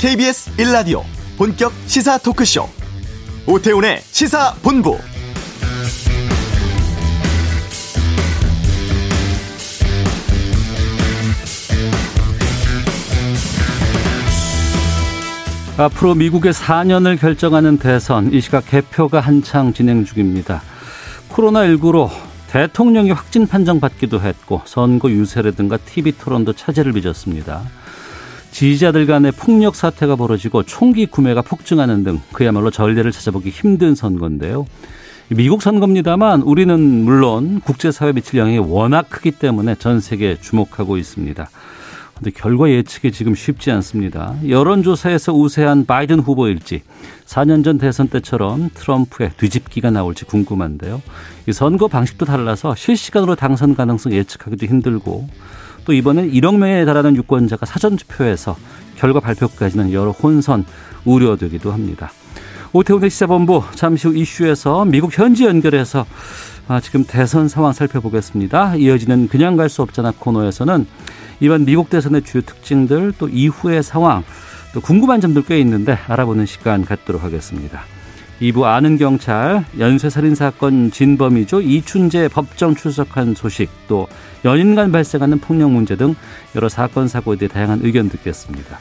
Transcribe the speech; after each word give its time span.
KBS 0.00 0.56
1라디오 0.56 1.02
본격 1.36 1.74
시사 1.84 2.16
토크쇼 2.16 2.66
오태훈의 3.46 4.00
시사본부 4.00 4.96
앞으로 15.76 16.14
미국의 16.14 16.54
4년을 16.54 17.20
결정하는 17.20 17.76
대선 17.76 18.32
이 18.32 18.40
시각 18.40 18.70
개표가 18.70 19.20
한창 19.20 19.74
진행 19.74 20.06
중입니다. 20.06 20.62
코로나19로 21.28 22.08
대통령이 22.48 23.10
확진 23.10 23.46
판정받기도 23.46 24.22
했고 24.22 24.62
선거 24.64 25.10
유세라든가 25.10 25.76
TV 25.76 26.12
토론도 26.12 26.54
차질을 26.54 26.92
빚었습니다. 26.94 27.60
지지자들 28.50 29.06
간의 29.06 29.32
폭력 29.32 29.74
사태가 29.74 30.16
벌어지고 30.16 30.64
총기 30.64 31.06
구매가 31.06 31.42
폭증하는 31.42 32.04
등 32.04 32.20
그야말로 32.32 32.70
전례를 32.70 33.12
찾아보기 33.12 33.50
힘든 33.50 33.94
선거인데요. 33.94 34.66
미국 35.28 35.62
선거입니다만 35.62 36.42
우리는 36.42 36.80
물론 37.04 37.60
국제사회에 37.60 38.12
미칠 38.12 38.38
영향이 38.40 38.58
워낙 38.58 39.06
크기 39.08 39.30
때문에 39.30 39.76
전 39.76 40.00
세계에 40.00 40.38
주목하고 40.40 40.96
있습니다. 40.96 41.48
근데 42.20 42.30
결과 42.32 42.68
예측이 42.68 43.12
지금 43.12 43.34
쉽지 43.34 43.70
않습니다. 43.70 44.34
여론조사에서 44.46 45.32
우세한 45.32 45.86
바이든 45.86 46.20
후보일지 46.20 46.82
4년 47.24 47.64
전 47.64 47.78
대선 47.78 48.08
때처럼 48.08 48.68
트럼프의 48.74 49.30
뒤집기가 49.38 49.90
나올지 49.90 50.26
궁금한데요. 50.26 51.00
이 51.46 51.52
선거 51.52 51.88
방식도 51.88 52.26
달라서 52.26 52.74
실시간으로 52.74 53.36
당선 53.36 53.74
가능성 53.74 54.12
예측하기도 54.12 54.66
힘들고 54.66 55.28
또 55.90 55.94
이번엔 55.94 56.30
1억 56.30 56.56
명에 56.56 56.84
달하는 56.84 57.16
유권자가 57.16 57.66
사전 57.66 57.96
투표에서 57.96 58.56
결과 58.96 59.18
발표까지는 59.18 59.92
여러 59.92 60.12
혼선 60.12 60.64
우려되기도 61.04 61.72
합니다. 61.72 62.12
오태훈의 62.72 63.10
시사본부 63.10 63.64
잠시 63.74 64.06
후 64.06 64.14
이슈에서 64.14 64.84
미국 64.84 65.18
현지 65.18 65.46
연결해서 65.46 66.06
아, 66.68 66.78
지금 66.80 67.04
대선 67.04 67.48
상황 67.48 67.72
살펴보겠습니다. 67.72 68.76
이어지는 68.76 69.26
그냥 69.26 69.56
갈 69.56 69.68
수 69.68 69.82
없잖아 69.82 70.12
코너에서는 70.16 70.86
이번 71.40 71.64
미국 71.64 71.90
대선의 71.90 72.22
주요 72.22 72.42
특징들 72.42 73.12
또 73.18 73.28
이후의 73.28 73.82
상황 73.82 74.22
또 74.72 74.80
궁금한 74.80 75.20
점들 75.20 75.42
꽤 75.42 75.58
있는데 75.58 75.98
알아보는 76.06 76.46
시간 76.46 76.84
갖도록 76.84 77.24
하겠습니다. 77.24 77.82
2부 78.40 78.64
아는 78.64 78.96
경찰 78.96 79.64
연쇄살인 79.78 80.34
사건 80.34 80.90
진범이죠 80.90 81.60
이춘재 81.60 82.28
법정 82.28 82.74
출석한 82.74 83.34
소식 83.34 83.68
또 83.86 84.08
연인 84.44 84.74
간 84.74 84.90
발생하는 84.90 85.38
폭력 85.40 85.70
문제 85.70 85.96
등 85.96 86.14
여러 86.56 86.68
사건 86.68 87.06
사고에 87.06 87.36
대해 87.36 87.48
다양한 87.48 87.80
의견 87.82 88.08
듣겠습니다. 88.08 88.78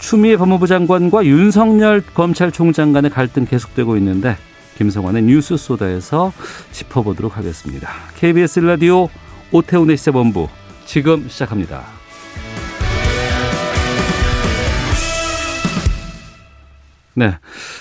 추미애 0.00 0.36
법무부 0.36 0.66
장관과 0.66 1.24
윤석열 1.26 2.00
검찰총장 2.00 2.92
간의 2.92 3.10
갈등 3.10 3.44
계속되고 3.44 3.96
있는데 3.98 4.36
김성환의 4.76 5.22
뉴스 5.22 5.56
소다에서 5.56 6.32
짚어보도록 6.72 7.36
하겠습니다. 7.36 7.88
KBS 8.16 8.60
라디오 8.60 9.08
오태훈의 9.52 9.96
시사본부 9.96 10.48
지금 10.84 11.28
시작합니다. 11.28 12.03
네. 17.14 17.38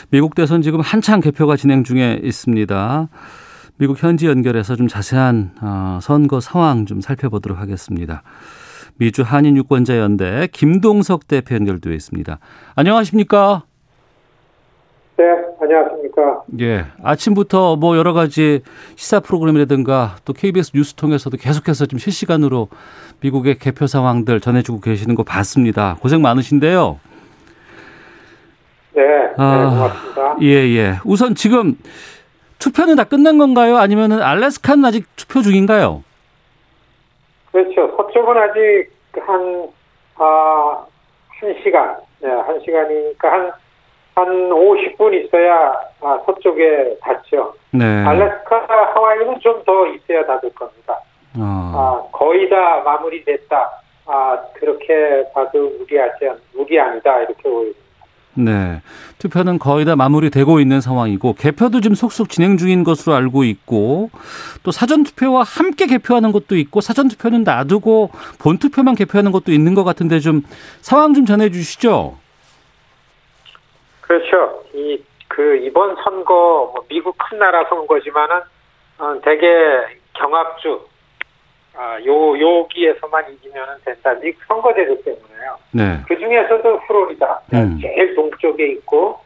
미국 0.09 0.35
대선 0.35 0.61
지금 0.61 0.81
한창 0.81 1.19
개표가 1.19 1.55
진행 1.55 1.83
중에 1.83 2.19
있습니다. 2.23 3.09
미국 3.77 4.01
현지 4.01 4.27
연결해서 4.27 4.75
좀 4.75 4.87
자세한 4.87 5.55
어, 5.61 5.99
선거 6.01 6.39
상황 6.39 6.85
좀 6.85 7.01
살펴보도록 7.01 7.57
하겠습니다. 7.57 8.21
미주 8.97 9.23
한인 9.23 9.57
유권자 9.57 9.97
연대 9.97 10.47
김동석 10.51 11.27
대표 11.27 11.55
연결되어 11.55 11.93
있습니다. 11.93 12.37
안녕하십니까? 12.75 13.63
네, 15.17 15.25
안녕하십니까? 15.59 16.43
예. 16.59 16.85
아침부터 17.01 17.75
뭐 17.75 17.97
여러 17.97 18.13
가지 18.13 18.61
시사 18.95 19.19
프로그램이라든가 19.19 20.17
또 20.25 20.33
KBS 20.33 20.71
뉴스 20.75 20.93
통해서도 20.93 21.37
계속해서 21.37 21.87
좀 21.87 21.97
실시간으로 21.97 22.67
미국의 23.21 23.57
개표 23.57 23.87
상황들 23.87 24.39
전해주고 24.39 24.79
계시는 24.81 25.15
거 25.15 25.23
봤습니다. 25.23 25.97
고생 25.99 26.21
많으신데요. 26.21 26.99
네, 28.93 29.03
네 29.03 29.33
아, 29.37 29.69
고맙습니다. 29.69 30.35
예, 30.41 30.47
예. 30.47 30.93
우선 31.05 31.35
지금 31.35 31.77
투표는 32.59 32.95
다 32.95 33.03
끝난 33.03 33.37
건가요? 33.37 33.77
아니면은 33.77 34.21
알래스카는 34.21 34.85
아직 34.85 35.05
투표 35.15 35.41
중인가요? 35.41 36.03
그렇죠. 37.51 37.93
서쪽은 37.97 38.37
아직 38.37 38.89
한, 39.25 39.67
아, 40.15 40.85
한 41.39 41.55
시간, 41.63 41.97
네, 42.21 42.29
한 42.29 42.59
시간이니까 42.61 43.31
한, 43.31 43.51
한 44.15 44.25
50분 44.49 45.13
있어야 45.25 45.73
아, 46.01 46.19
서쪽에 46.25 46.97
닿죠. 47.01 47.53
네. 47.71 47.83
알래스카, 47.85 48.67
하와이는 48.95 49.39
좀 49.39 49.63
더 49.65 49.87
있어야 49.87 50.25
닿을 50.25 50.53
겁니다. 50.53 50.99
어. 51.37 51.41
아, 51.41 52.03
거의 52.11 52.49
다 52.49 52.81
마무리됐다. 52.83 53.71
아, 54.05 54.37
그렇게 54.53 55.23
봐도 55.33 55.69
무리하지, 55.79 56.29
무리 56.53 56.79
아니다. 56.79 57.19
이렇게 57.19 57.41
보입니다. 57.43 57.79
네. 58.35 58.81
투표는 59.19 59.59
거의 59.59 59.85
다 59.85 59.95
마무리되고 59.95 60.59
있는 60.59 60.81
상황이고 60.81 61.33
개표도 61.33 61.81
지금 61.81 61.95
속속 61.95 62.29
진행 62.29 62.57
중인 62.57 62.83
것으로 62.83 63.15
알고 63.15 63.43
있고 63.43 64.09
또 64.63 64.71
사전 64.71 65.03
투표와 65.03 65.43
함께 65.43 65.85
개표하는 65.85 66.31
것도 66.31 66.55
있고 66.57 66.81
사전 66.81 67.07
투표는 67.07 67.43
놔두고 67.43 68.09
본 68.39 68.57
투표만 68.57 68.95
개표하는 68.95 69.31
것도 69.31 69.51
있는 69.51 69.75
것 69.75 69.83
같은데 69.83 70.19
좀 70.19 70.41
상황 70.81 71.13
좀 71.13 71.25
전해 71.25 71.49
주시죠. 71.51 72.17
그렇죠. 74.01 74.63
이 74.73 75.13
그 75.33 75.57
이번 75.57 75.95
선거 76.03 76.71
뭐 76.73 76.85
미국 76.87 77.17
큰 77.17 77.39
나라 77.39 77.65
선거지만은 77.67 78.41
어, 78.99 79.19
대개 79.23 79.47
경합주 80.13 80.85
아, 81.75 81.97
요, 82.05 82.39
여기에서만 82.39 83.33
이기면 83.33 83.79
된다. 83.83 84.13
이 84.23 84.31
선거제도 84.47 85.01
때문에요. 85.01 85.57
네. 85.71 85.99
그 86.07 86.17
중에서도 86.17 86.79
프로리다. 86.87 87.41
음. 87.53 87.79
제일 87.81 88.13
동쪽에 88.15 88.67
있고, 88.73 89.19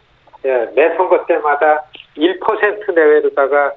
예, 0.46 0.70
매 0.76 0.96
선거 0.96 1.26
때마다 1.26 1.84
1% 2.16 2.96
내외로다가 2.96 3.74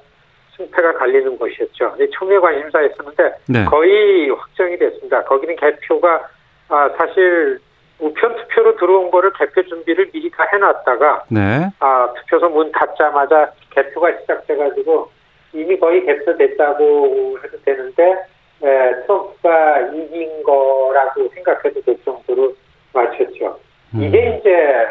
승패가 0.55 0.93
갈리는 0.93 1.37
것이었죠. 1.37 1.95
총회 2.13 2.37
관심사였었는데 2.39 3.35
네. 3.49 3.65
거의 3.65 4.29
확정이 4.29 4.77
됐습니다. 4.77 5.23
거기는 5.23 5.55
개표가 5.55 6.27
아, 6.69 6.89
사실 6.97 7.59
우편 7.99 8.35
투표로 8.35 8.75
들어온 8.77 9.11
거를 9.11 9.31
개표 9.33 9.63
준비를 9.63 10.09
미리 10.11 10.29
다 10.31 10.45
해놨다가 10.51 11.25
네. 11.29 11.69
아, 11.79 12.13
투표소 12.15 12.49
문 12.49 12.71
닫자마자 12.71 13.51
개표가 13.71 14.19
시작돼가지고 14.21 15.11
이미 15.53 15.77
거의 15.77 16.05
개표됐다고 16.05 17.37
해도 17.43 17.57
되는데 17.63 18.25
에, 18.63 19.01
트럼프가 19.05 19.79
이긴 19.93 20.43
거라고 20.43 21.27
생각해도 21.33 21.81
될 21.81 21.97
정도로 22.03 22.53
맞췄죠. 22.93 23.59
음. 23.95 24.03
이게 24.03 24.37
이제 24.37 24.87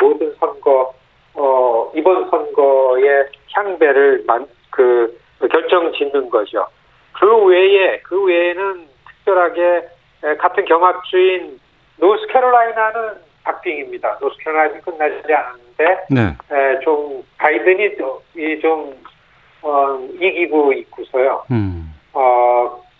모든 0.00 0.34
선거 0.38 0.92
어, 1.34 1.90
이번 1.94 2.28
선거의 2.30 3.26
향배를 3.52 4.24
만, 4.26 4.46
그, 4.70 5.18
결정 5.50 5.92
짓는 5.92 6.30
거죠. 6.30 6.66
그 7.12 7.44
외에 7.44 8.00
그 8.00 8.24
외에는 8.24 8.86
특별하게 9.08 9.88
같은 10.38 10.64
경합주인 10.64 11.60
노스캐롤라이나는 11.96 13.28
박빙입니다. 13.44 14.18
노스캐롤라이나는 14.20 14.80
끝나지 14.82 15.32
않았는데 15.32 16.06
네. 16.10 16.36
에, 16.50 16.80
좀 16.80 17.22
바이든이 17.38 17.96
좀 18.60 18.94
어, 19.62 19.98
이기고 20.20 20.72
있고서요. 20.72 21.44
음. 21.50 21.94
어, 22.12 22.47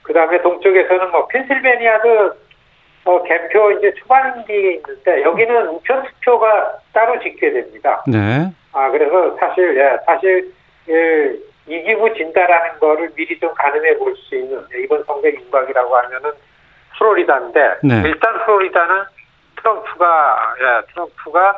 그 0.09 0.15
다음에 0.15 0.41
동쪽에서는 0.41 1.11
뭐 1.11 1.27
펜실베니아도 1.29 2.33
어, 3.05 3.23
개표 3.25 3.71
이제 3.73 3.93
초반기에 3.93 4.77
있는데 4.77 5.23
여기는 5.23 5.69
우편 5.69 6.03
투표가 6.03 6.79
따로 6.95 7.21
짓게 7.21 7.53
됩니다. 7.53 8.03
네. 8.07 8.51
아 8.73 8.91
그래서 8.91 9.37
사실 9.37 9.77
예, 9.77 9.99
사실 10.07 10.51
예, 10.89 11.37
이기고 11.67 12.15
진다라는 12.15 12.81
거를 12.81 13.11
미리 13.15 13.39
좀 13.39 13.53
가늠해 13.53 13.99
볼 13.99 14.17
수 14.17 14.35
있는 14.35 14.65
예, 14.75 14.81
이번 14.81 15.05
선거 15.05 15.29
윤곽이라고 15.29 15.95
하면은 15.95 16.33
플로리다인데 16.97 17.77
네. 17.83 18.03
일단 18.07 18.45
플로리다는 18.47 19.05
트럼프가 19.57 20.55
예, 20.61 20.93
트럼프가 20.93 21.55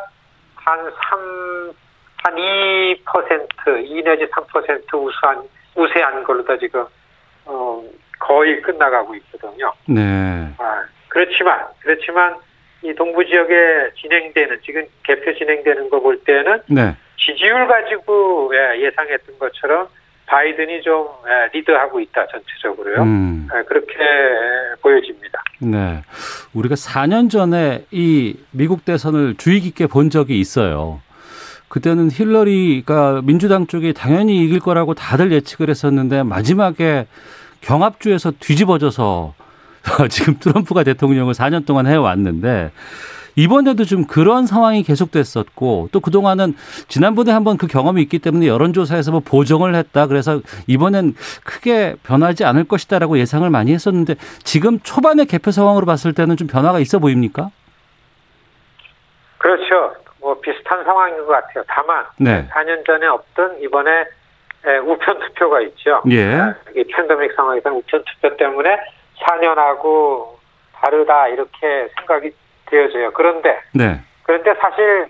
한 0.57 0.93
3, 1.09 1.73
한 2.25 2.35
2%, 2.35 3.85
2 3.85 4.03
내지 4.03 4.27
3% 4.27 4.95
우수한 4.95 5.43
우세한 5.77 6.25
걸로 6.25 6.45
다 6.45 6.57
지금 6.59 6.85
어, 7.47 7.83
거의 8.31 8.63
끝나가고 8.63 9.13
있거든요. 9.17 9.73
네. 9.87 10.49
아, 10.59 10.85
그렇지만 11.09 11.59
그렇지만 11.81 12.37
이 12.85 12.95
동부 12.95 13.25
지역에 13.27 13.91
진행되는 14.01 14.61
지금 14.65 14.85
개표 15.03 15.35
진행되는 15.35 15.91
거 15.91 16.01
볼 16.01 16.17
때는 16.25 16.61
네. 16.69 16.95
지지율 17.19 17.67
가지고 17.67 18.53
예, 18.55 18.81
예상했던 18.87 19.37
것처럼 19.41 19.89
바이든이 20.27 20.81
좀 20.83 21.09
예, 21.29 21.51
리드하고 21.59 21.99
있다 21.99 22.25
전체적으로요. 22.29 23.03
음. 23.03 23.49
예, 23.53 23.63
그렇게 23.65 23.95
보여집니다. 24.81 25.43
네. 25.61 26.03
우리가 26.55 26.77
4년 26.77 27.29
전에 27.31 27.85
이 27.91 28.37
미국 28.53 28.85
대선을 28.85 29.35
주의 29.39 29.59
깊게 29.61 29.89
본 29.89 30.09
적이 30.09 30.39
있어요. 30.39 31.01
그때는 31.69 32.11
힐러리가 32.13 33.23
민주당 33.25 33.67
쪽이 33.67 33.93
당연히 33.93 34.45
이길 34.45 34.61
거라고 34.61 34.95
다들 34.95 35.33
예측을 35.33 35.69
했었는데 35.69 36.23
마지막에 36.23 37.07
경합주에서 37.61 38.33
뒤집어져서 38.39 39.35
지금 40.11 40.39
트럼프가 40.39 40.85
대통령을 40.85 41.35
4년 41.35 41.67
동안 41.67 41.87
해왔는데 41.87 42.71
이번에도 43.37 43.85
좀 43.85 44.07
그런 44.07 44.47
상황이 44.47 44.83
계속됐었고 44.83 45.89
또 45.93 46.01
그동안은 46.01 46.55
지난번에 46.89 47.33
한번 47.33 47.57
그 47.57 47.67
경험이 47.67 48.03
있기 48.03 48.19
때문에 48.19 48.47
여론조사에서 48.47 49.13
뭐 49.13 49.21
보정을 49.21 49.75
했다 49.75 50.07
그래서 50.07 50.41
이번엔 50.67 51.15
크게 51.45 51.97
변하지 52.03 52.45
않을 52.45 52.65
것이다라고 52.65 53.19
예상을 53.19 53.49
많이 53.49 53.73
했었는데 53.73 54.17
지금 54.43 54.81
초반의 54.81 55.27
개표 55.27 55.51
상황으로 55.51 55.87
봤을 55.87 56.13
때는 56.13 56.37
좀 56.37 56.49
변화가 56.49 56.81
있어 56.81 56.99
보입니까? 56.99 57.51
그렇죠. 59.39 59.95
뭐 60.21 60.39
비슷한 60.41 60.85
상황인 60.85 61.17
것 61.25 61.29
같아요. 61.29 61.65
다만 61.67 62.05
네. 62.19 62.47
4년 62.49 62.85
전에 62.85 63.07
없던 63.07 63.63
이번에 63.63 64.05
우편 64.85 65.19
투표가 65.21 65.61
있죠. 65.63 66.03
예. 66.11 66.55
이 66.75 66.85
팬데믹 66.85 67.33
상황에서 67.35 67.71
우편 67.71 68.05
투표 68.05 68.37
때문에 68.37 68.79
4년하고 69.21 70.37
다르다 70.75 71.29
이렇게 71.29 71.89
생각이 71.97 72.31
되어져요. 72.67 73.13
그런데 73.13 73.61
네. 73.75 74.01
그런데 74.23 74.55
사실 74.61 75.07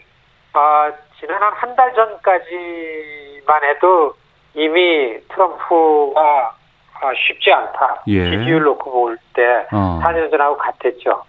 어, 0.55 0.91
지난 1.19 1.43
한한달 1.43 1.94
전까지만 1.94 3.64
해도 3.64 4.14
이미 4.55 5.19
트럼프가 5.29 6.56
아, 7.03 7.12
쉽지 7.14 7.53
않다. 7.53 8.03
예. 8.08 8.31
지지율 8.31 8.62
놓고 8.62 8.91
볼때 8.91 9.67
어. 9.73 10.00
4년 10.03 10.31
전하고 10.31 10.56
같았죠. 10.58 11.25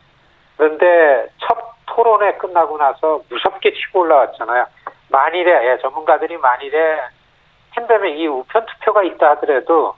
그런데 0.57 1.27
첫 1.39 1.57
토론회 1.88 2.33
끝나고 2.33 2.77
나서 2.77 3.21
무섭게 3.29 3.74
치고 3.74 4.01
올라왔잖아요. 4.01 4.65
만일에 5.09 5.71
예, 5.71 5.77
전문가들이 5.81 6.38
만일에 6.38 7.00
팬데믹 7.75 8.19
이 8.19 8.27
우편 8.27 8.65
투표가 8.65 9.03
있다 9.03 9.31
하더라도 9.31 9.95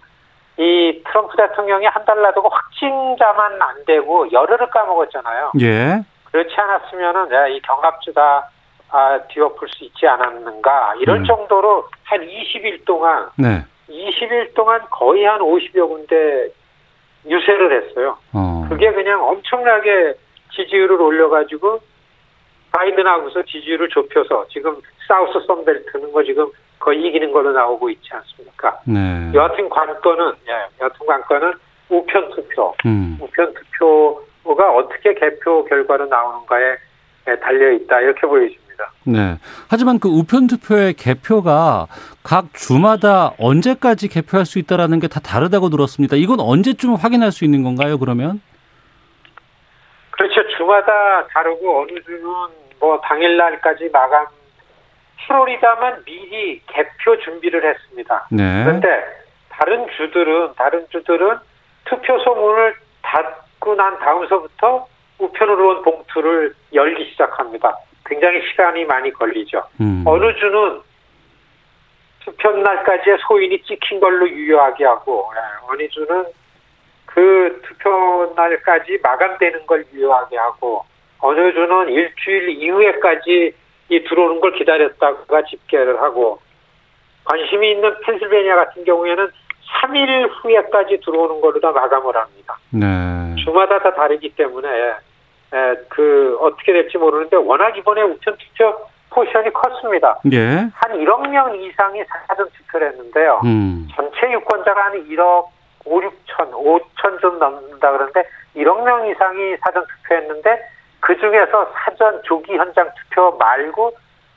이 0.57 1.01
트럼프 1.07 1.35
대통령이 1.35 1.85
한 1.87 2.05
달 2.05 2.21
놔두고 2.21 2.49
확진자만 2.49 3.61
안 3.61 3.85
되고 3.85 4.31
열흘을 4.31 4.69
까먹었잖아요. 4.69 5.51
예. 5.61 6.01
그렇지 6.31 6.53
않았으면은 6.55 7.51
이 7.53 7.61
경합주가 7.61 8.47
아, 8.89 9.19
뒤엎을 9.29 9.67
수 9.69 9.85
있지 9.85 10.05
않았는가 10.07 10.95
이럴 10.99 11.17
음. 11.19 11.25
정도로 11.25 11.87
한 12.03 12.21
20일 12.21 12.85
동안 12.85 13.29
네. 13.37 13.63
20일 13.89 14.53
동안 14.53 14.81
거의 14.91 15.23
한 15.25 15.39
50여 15.39 15.87
군데 15.87 16.49
유세를 17.25 17.71
했어요. 17.89 18.17
어. 18.33 18.65
그게 18.69 18.91
그냥 18.91 19.23
엄청나게 19.27 20.13
지지율을 20.51 21.01
올려가지고 21.01 21.79
바이든하고서 22.71 23.43
지지율을 23.43 23.89
좁혀서 23.89 24.47
지금 24.49 24.79
사우스 25.07 25.39
선벨트는 25.47 26.11
거 26.11 26.23
지금 26.23 26.51
거의 26.83 27.01
이기는 27.07 27.31
걸로 27.31 27.53
나오고 27.53 27.89
있지 27.91 28.09
않습니까? 28.11 28.77
네. 28.85 29.31
여하튼 29.33 29.69
관건은 29.69 30.33
예, 30.49 30.51
여하튼 30.81 31.05
관건은 31.07 31.53
우편 31.89 32.29
투표, 32.31 32.75
음. 32.85 33.17
우편 33.21 33.53
투표가 33.53 34.71
어떻게 34.75 35.13
개표 35.13 35.63
결과로 35.63 36.07
나오는가에 36.07 36.75
달려 37.41 37.71
있다 37.71 38.01
이렇게 38.01 38.27
보여집니다. 38.27 38.91
네. 39.05 39.37
하지만 39.69 39.99
그 39.99 40.09
우편 40.09 40.47
투표의 40.47 40.93
개표가 40.95 41.87
각 42.21 42.53
주마다 42.53 43.31
언제까지 43.39 44.09
개표할 44.09 44.45
수 44.45 44.59
있다라는 44.59 44.99
게 44.99 45.07
다 45.07 45.21
다르다고 45.21 45.69
들었습니다. 45.69 46.17
이건 46.17 46.41
언제쯤 46.41 46.95
확인할 46.95 47.31
수 47.31 47.45
있는 47.45 47.63
건가요? 47.63 47.97
그러면? 47.97 48.41
그렇죠. 50.11 50.41
주마다 50.57 51.25
다르고 51.27 51.81
어느 51.83 52.01
주는 52.03 52.23
뭐 52.79 52.99
당일날까지 53.05 53.89
마감. 53.93 54.25
플로리다만 55.27 56.03
미리 56.05 56.61
개표 56.67 57.17
준비를 57.19 57.63
했습니다. 57.63 58.27
네. 58.31 58.63
그런데 58.63 58.87
다른 59.49 59.87
주들은 59.97 60.53
다른 60.55 60.87
주들은 60.89 61.37
투표 61.85 62.19
소 62.19 62.35
문을 62.35 62.75
닫고 63.01 63.75
난 63.75 63.97
다음서부터 63.99 64.87
우편으로 65.19 65.69
온 65.69 65.81
봉투를 65.83 66.55
열기 66.73 67.09
시작합니다. 67.11 67.77
굉장히 68.05 68.41
시간이 68.49 68.85
많이 68.85 69.11
걸리죠. 69.11 69.63
음. 69.79 70.03
어느 70.05 70.33
주는 70.35 70.81
투표 72.19 72.51
날까지의 72.51 73.17
소인이 73.27 73.63
찍힌 73.63 73.99
걸로 73.99 74.27
유효하게 74.27 74.85
하고 74.85 75.29
예, 75.35 75.39
어느 75.69 75.87
주는 75.89 76.25
그 77.05 77.61
투표 77.65 78.33
날까지 78.35 78.99
마감되는 79.03 79.65
걸 79.65 79.85
유효하게 79.93 80.37
하고 80.37 80.85
어느 81.19 81.53
주는 81.53 81.89
일주일 81.89 82.49
이후에까지 82.49 83.53
이 83.93 84.03
들어오는 84.03 84.41
걸 84.41 84.53
기다렸다가 84.53 85.43
집계를 85.43 86.01
하고 86.01 86.39
관심이 87.25 87.71
있는 87.71 87.93
펜실베니아 88.01 88.55
같은 88.55 88.83
경우에는 88.83 89.29
3일 89.81 90.29
후에까지 90.41 90.99
들어오는 91.05 91.41
걸로 91.41 91.59
다 91.59 91.71
마감을 91.71 92.15
합니다. 92.15 92.57
네. 92.71 93.35
주마다 93.43 93.79
다 93.79 93.93
다르기 93.93 94.29
때문에 94.35 94.67
에, 94.67 95.75
그 95.89 96.37
어떻게 96.41 96.73
될지 96.73 96.97
모르는데 96.97 97.37
워낙 97.37 97.77
이번에 97.77 98.01
우편 98.01 98.35
투표 98.37 98.87
포션이 99.11 99.51
컸습니다. 99.53 100.19
예. 100.31 100.67
한 100.73 100.91
1억 100.91 101.29
명 101.29 101.55
이상이 101.55 102.03
사전 102.27 102.49
투표를 102.49 102.89
했는데요. 102.89 103.41
음. 103.45 103.87
전체 103.95 104.31
유권자가 104.31 104.85
한 104.85 105.07
1억 105.07 105.47
5, 105.85 105.99
6천, 105.99 106.51
5천 106.51 107.21
좀 107.21 107.37
넘는다 107.37 107.91
그러는데 107.91 108.23
1억 108.55 108.83
명 108.83 109.07
이상이 109.07 109.55
사전 109.61 109.85
투표했는데 109.85 110.72
그 111.05 111.17
중에서 111.19 111.69
사전 111.75 112.21
조기 112.23 112.53
현장 112.55 112.89
투표 112.95 113.35
말고 113.37 113.93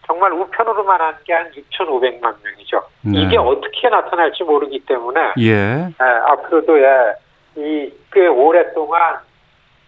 정말 0.06 0.32
우편으로만 0.32 1.00
한 1.00 1.14
게 1.24 1.32
한 1.32 1.50
6,500만 1.52 2.20
명이죠. 2.42 2.82
네. 3.02 3.20
이게 3.22 3.36
어떻게 3.36 3.88
나타날지 3.88 4.42
모르기 4.44 4.80
때문에 4.80 5.20
예. 5.38 5.88
예, 5.88 6.04
앞으로도 6.26 6.78
예, 6.80 7.14
이 7.56 7.92
꽤 8.12 8.26
오랫동안 8.26 9.18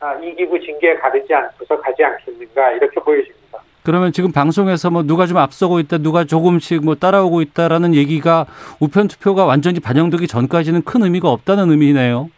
아, 0.00 0.14
이기고 0.14 0.60
징계에 0.60 0.94
가르지 0.96 1.32
않고서 1.34 1.80
가지 1.80 2.04
않겠는가 2.04 2.72
이렇게 2.72 3.00
보여집니다. 3.00 3.58
그러면 3.84 4.12
지금 4.12 4.30
방송에서 4.32 4.90
뭐 4.90 5.02
누가 5.02 5.26
좀 5.26 5.38
앞서고 5.38 5.78
있다, 5.80 5.98
누가 5.98 6.24
조금씩 6.24 6.84
뭐 6.84 6.94
따라오고 6.94 7.40
있다라는 7.40 7.94
얘기가 7.94 8.44
우편 8.80 9.08
투표가 9.08 9.46
완전히 9.46 9.80
반영되기 9.80 10.26
전까지는 10.28 10.82
큰 10.84 11.02
의미가 11.02 11.28
없다는 11.30 11.70
의미네요. 11.70 12.28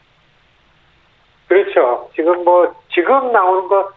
그렇죠. 1.48 2.08
지금 2.14 2.44
뭐 2.44 2.72
지금 2.92 3.32
나오는 3.32 3.68
거 3.68 3.90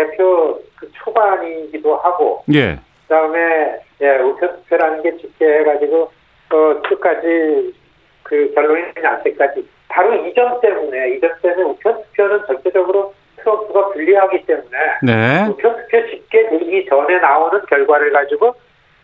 개표 0.00 0.60
그 0.76 0.90
초반이기도 0.92 1.96
하고, 1.96 2.42
예. 2.54 2.78
그다음에 3.08 3.80
예, 4.00 4.18
우편 4.18 4.56
투표라는 4.56 5.02
게 5.02 5.16
집계해가지고 5.16 6.12
어, 6.52 6.82
끝까지 6.88 7.74
그 8.22 8.52
결론이 8.54 8.94
날 9.02 9.22
때까지 9.22 9.68
바로 9.88 10.14
이전 10.26 10.60
때문에 10.60 11.16
이전 11.16 11.30
때문에 11.42 11.62
우편 11.62 12.02
투표는 12.02 12.46
전체적으로 12.46 13.12
트럼프가 13.36 13.88
불리하기 13.88 14.46
때문에 14.46 14.78
네. 15.02 15.46
우편 15.48 15.76
투표 15.76 16.06
집계되기 16.10 16.86
전에 16.88 17.18
나오는 17.18 17.60
결과를 17.66 18.12
가지고 18.12 18.54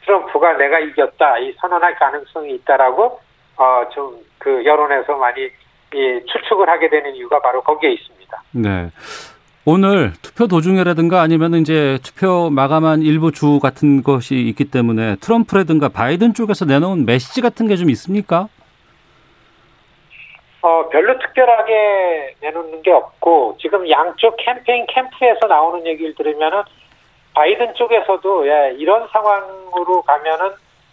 트럼프가 0.05 0.53
내가 0.55 0.79
이겼다 0.79 1.39
이 1.39 1.53
선언할 1.61 1.97
가능성이 1.97 2.55
있다라고 2.55 3.21
어 3.57 3.85
좀 3.93 4.27
그 4.47 4.65
여론에서 4.65 5.17
많이 5.17 5.51
이 5.93 6.21
추측을 6.25 6.69
하게 6.69 6.89
되는 6.89 7.17
이유가 7.17 7.41
바로 7.41 7.61
거기에 7.63 7.91
있습니다. 7.91 8.43
네. 8.53 8.91
오늘 9.69 10.13
투표 10.23 10.47
도중이라든가 10.47 11.21
아니면 11.21 11.55
이제 11.55 11.99
투표 12.05 12.51
마감한 12.51 13.03
일부 13.03 13.33
주 13.33 13.59
같은 13.59 14.05
것이 14.05 14.37
있기 14.37 14.71
때문에 14.71 15.17
트럼프라든가 15.17 15.89
바이든 15.89 16.35
쪽에서 16.35 16.65
내놓은 16.67 17.05
메시지 17.05 17.41
같은 17.41 17.67
게 17.67 17.75
좀 17.75 17.91
있습니까? 17.91 18.49
어, 20.63 20.89
별로 20.89 21.19
특별하게 21.19 22.37
내놓는 22.41 22.83
게 22.83 22.93
없고, 22.93 23.57
지금 23.61 23.89
양쪽 23.91 24.37
캠페인 24.39 24.87
캠프에서 24.87 25.47
나오는 25.49 25.85
얘기를 25.87 26.15
들으면은, 26.15 26.63
바이든 27.35 27.75
쪽에서도, 27.75 28.49
예, 28.49 28.75
이런 28.79 29.07
상황으로 29.13 30.03
가면은, 30.03 30.51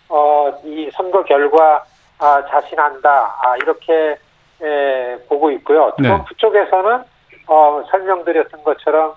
어, 0.10 0.52
이 0.66 0.90
선거 0.94 1.24
결과, 1.24 1.84
아, 2.20 2.44
자신한다, 2.50 3.10
아, 3.42 3.56
이렇게, 3.58 4.16
예, 4.64 5.18
보고 5.30 5.50
있고요. 5.52 5.94
네. 5.98 6.04
트럼프 6.04 6.36
쪽에서는, 6.38 7.04
어, 7.48 7.84
설명드렸던 7.90 8.64
것처럼, 8.64 9.14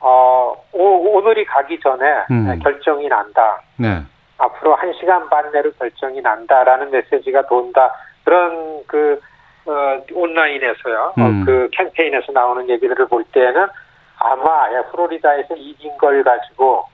어, 0.00 0.54
오, 0.72 1.16
오늘이 1.16 1.44
가기 1.44 1.80
전에 1.80 2.04
음. 2.30 2.50
예, 2.50 2.58
결정이 2.62 3.08
난다. 3.08 3.62
네. 3.78 4.02
앞으로 4.38 4.74
한 4.74 4.92
시간 4.94 5.28
반 5.28 5.50
내로 5.52 5.70
결정이 5.72 6.20
난다라는 6.20 6.90
메시지가 6.90 7.46
돈다. 7.46 7.92
그런 8.24 8.82
그 8.86 9.20
어, 9.66 10.02
온라인에서요. 10.12 11.14
음. 11.18 11.22
어, 11.22 11.44
그 11.46 11.68
캠페인에서 11.72 12.32
나오는 12.32 12.68
얘기를 12.68 12.94
볼 13.06 13.24
때는 13.24 13.66
아마 14.18 14.70
예, 14.72 14.82
플로리다에서 14.90 15.54
이긴 15.56 15.96
걸 15.98 16.22
가지고 16.22 16.86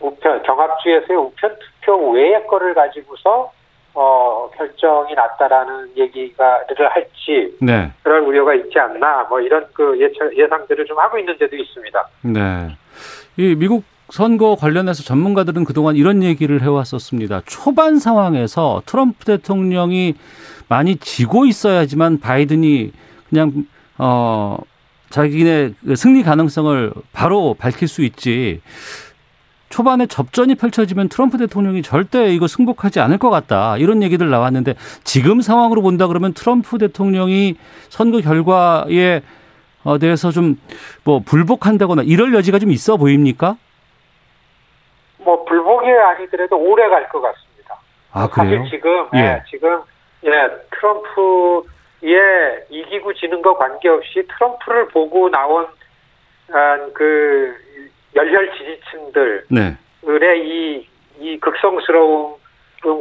우편 0.00 0.42
경합주에서의 0.42 1.18
우편 1.18 1.56
투표 1.58 2.10
외의 2.10 2.46
거를 2.46 2.74
가지고서 2.74 3.52
어, 3.94 4.50
결정이 4.56 5.14
났다라는 5.14 5.96
얘기가를 5.96 6.88
할지 6.90 7.56
네. 7.60 7.92
그럴 8.02 8.20
우려가 8.20 8.54
있지 8.54 8.78
않나 8.78 9.24
뭐 9.28 9.40
이런 9.40 9.64
그 9.72 9.98
예측, 10.00 10.36
예상들을 10.36 10.84
좀 10.86 10.98
하고 10.98 11.18
있는 11.18 11.36
데도 11.38 11.56
있습니다. 11.56 12.08
네. 12.22 12.76
이 13.36 13.54
미국 13.54 13.84
선거 14.10 14.56
관련해서 14.56 15.02
전문가들은 15.02 15.64
그동안 15.64 15.96
이런 15.96 16.22
얘기를 16.22 16.60
해왔었습니다. 16.60 17.42
초반 17.46 17.98
상황에서 17.98 18.82
트럼프 18.84 19.24
대통령이 19.24 20.14
많이 20.68 20.96
지고 20.96 21.46
있어야지만 21.46 22.20
바이든이 22.20 22.92
그냥 23.28 23.66
어 23.98 24.58
자기네 25.10 25.74
그 25.86 25.96
승리 25.96 26.22
가능성을 26.22 26.92
바로 27.12 27.54
밝힐 27.54 27.88
수 27.88 28.02
있지. 28.02 28.60
초반에 29.74 30.06
접전이 30.06 30.54
펼쳐지면 30.54 31.08
트럼프 31.08 31.36
대통령이 31.36 31.82
절대 31.82 32.28
이거 32.28 32.46
승복하지 32.46 33.00
않을 33.00 33.18
것 33.18 33.28
같다. 33.30 33.76
이런 33.78 34.04
얘기들 34.04 34.30
나왔는데 34.30 34.74
지금 35.02 35.40
상황으로 35.40 35.82
본다 35.82 36.06
그러면 36.06 36.32
트럼프 36.32 36.78
대통령이 36.78 37.56
선거 37.88 38.20
결과에 38.20 39.22
어, 39.82 39.98
대해서 39.98 40.30
좀 40.30 40.58
뭐 41.02 41.22
불복한다거나 41.26 42.02
이럴 42.02 42.32
여지가 42.34 42.60
좀 42.60 42.70
있어 42.70 42.96
보입니까? 42.96 43.56
뭐 45.18 45.44
불복이 45.44 45.90
아니더라도 45.90 46.56
오래 46.56 46.88
갈 46.88 47.08
것 47.08 47.20
같습니다. 47.20 47.80
아 48.12 48.28
그래요? 48.28 48.58
사실 48.58 48.70
지금 48.78 49.08
예. 49.14 49.18
예, 49.18 49.42
지금 49.50 49.80
예 50.24 50.30
트럼프의 50.70 52.66
이기고 52.70 53.12
지는 53.14 53.42
거 53.42 53.58
관계없이 53.58 54.24
트럼프를 54.38 54.86
보고 54.90 55.28
나온 55.30 55.66
아, 56.52 56.78
그 56.94 57.63
열혈 58.14 58.50
지지층들의 58.52 59.42
네. 59.50 59.76
이, 60.36 60.86
이 61.18 61.38
극성스러움 61.40 62.36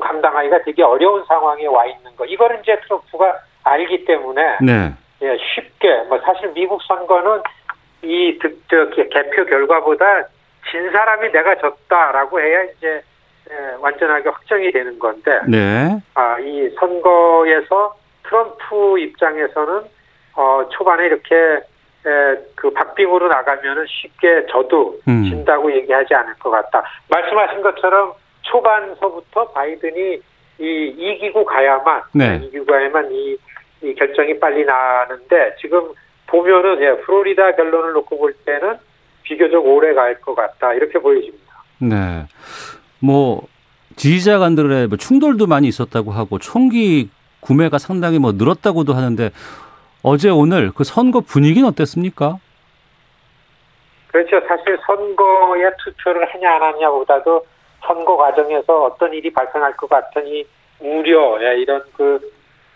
감당하기가 0.01 0.63
되게 0.63 0.83
어려운 0.83 1.23
상황에 1.25 1.65
와 1.67 1.85
있는 1.85 2.15
거. 2.15 2.25
이거는 2.25 2.61
이제 2.61 2.77
트럼프가 2.81 3.37
알기 3.63 4.05
때문에 4.05 4.57
네. 4.61 4.93
예, 5.21 5.37
쉽게 5.37 6.03
뭐 6.09 6.19
사실 6.21 6.51
미국 6.53 6.81
선거는 6.83 7.41
이 8.01 8.37
득, 8.41 8.61
저, 8.69 8.89
개- 8.89 9.07
개표 9.07 9.45
결과보다 9.45 10.23
진 10.71 10.91
사람이 10.91 11.31
내가 11.31 11.55
졌다라고 11.55 12.39
해야 12.41 12.63
이제 12.63 13.01
예, 13.51 13.75
완전하게 13.79 14.29
확정이 14.29 14.71
되는 14.71 14.97
건데 14.99 15.39
네. 15.47 15.97
아, 16.15 16.39
이 16.39 16.69
선거에서 16.79 17.95
트럼프 18.23 18.99
입장에서는 18.99 19.81
어, 20.35 20.65
초반에 20.71 21.05
이렇게 21.05 21.35
에, 21.35 21.59
그 22.55 22.69
박빙으로 22.71 23.27
나가면은 23.27 23.85
쉽게 23.87 24.45
저도 24.51 24.99
음. 25.07 25.23
진다고 25.23 25.73
얘기하지 25.73 26.13
않을 26.13 26.33
것 26.35 26.49
같다. 26.49 26.83
말씀하신 27.09 27.61
것처럼 27.61 28.13
초반서부터 28.41 29.49
바이든이 29.51 30.19
이 30.59 30.95
이기고 30.97 31.45
가야만 31.45 32.01
네. 32.13 32.41
이기고 32.43 32.65
가야만 32.65 33.09
이, 33.11 33.37
이 33.81 33.93
결정이 33.95 34.39
빨리 34.39 34.65
나는데 34.65 35.55
지금 35.61 35.91
보면은 36.27 36.81
예, 36.81 36.97
플로리다 37.01 37.53
결론을 37.55 37.93
놓고 37.93 38.17
볼 38.17 38.33
때는 38.45 38.75
비교적 39.23 39.65
오래 39.65 39.93
갈 39.93 40.19
것 40.21 40.35
같다 40.35 40.73
이렇게 40.73 40.99
보여집니다. 40.99 41.63
네. 41.79 42.25
뭐 42.99 43.47
지지자 43.95 44.39
간들의 44.39 44.87
뭐 44.87 44.97
충돌도 44.97 45.47
많이 45.47 45.67
있었다고 45.67 46.11
하고 46.11 46.39
총기 46.39 47.09
구매가 47.39 47.77
상당히 47.77 48.19
뭐 48.19 48.31
늘었다고도 48.33 48.93
하는데 48.93 49.31
어제 50.03 50.29
오늘 50.29 50.71
그 50.73 50.83
선거 50.83 51.21
분위기는 51.21 51.67
어땠습니까? 51.67 52.37
그렇죠. 54.07 54.45
사실 54.47 54.77
선거에 54.85 55.71
투표를 55.79 56.27
하냐 56.33 56.55
안 56.55 56.61
하냐보다도 56.61 57.45
선거 57.81 58.17
과정에서 58.17 58.83
어떤 58.83 59.13
일이 59.13 59.31
발생할 59.31 59.75
것이 59.77 60.47
우려, 60.79 61.37
예, 61.41 61.57
이런 61.57 61.81
그, 61.93 62.19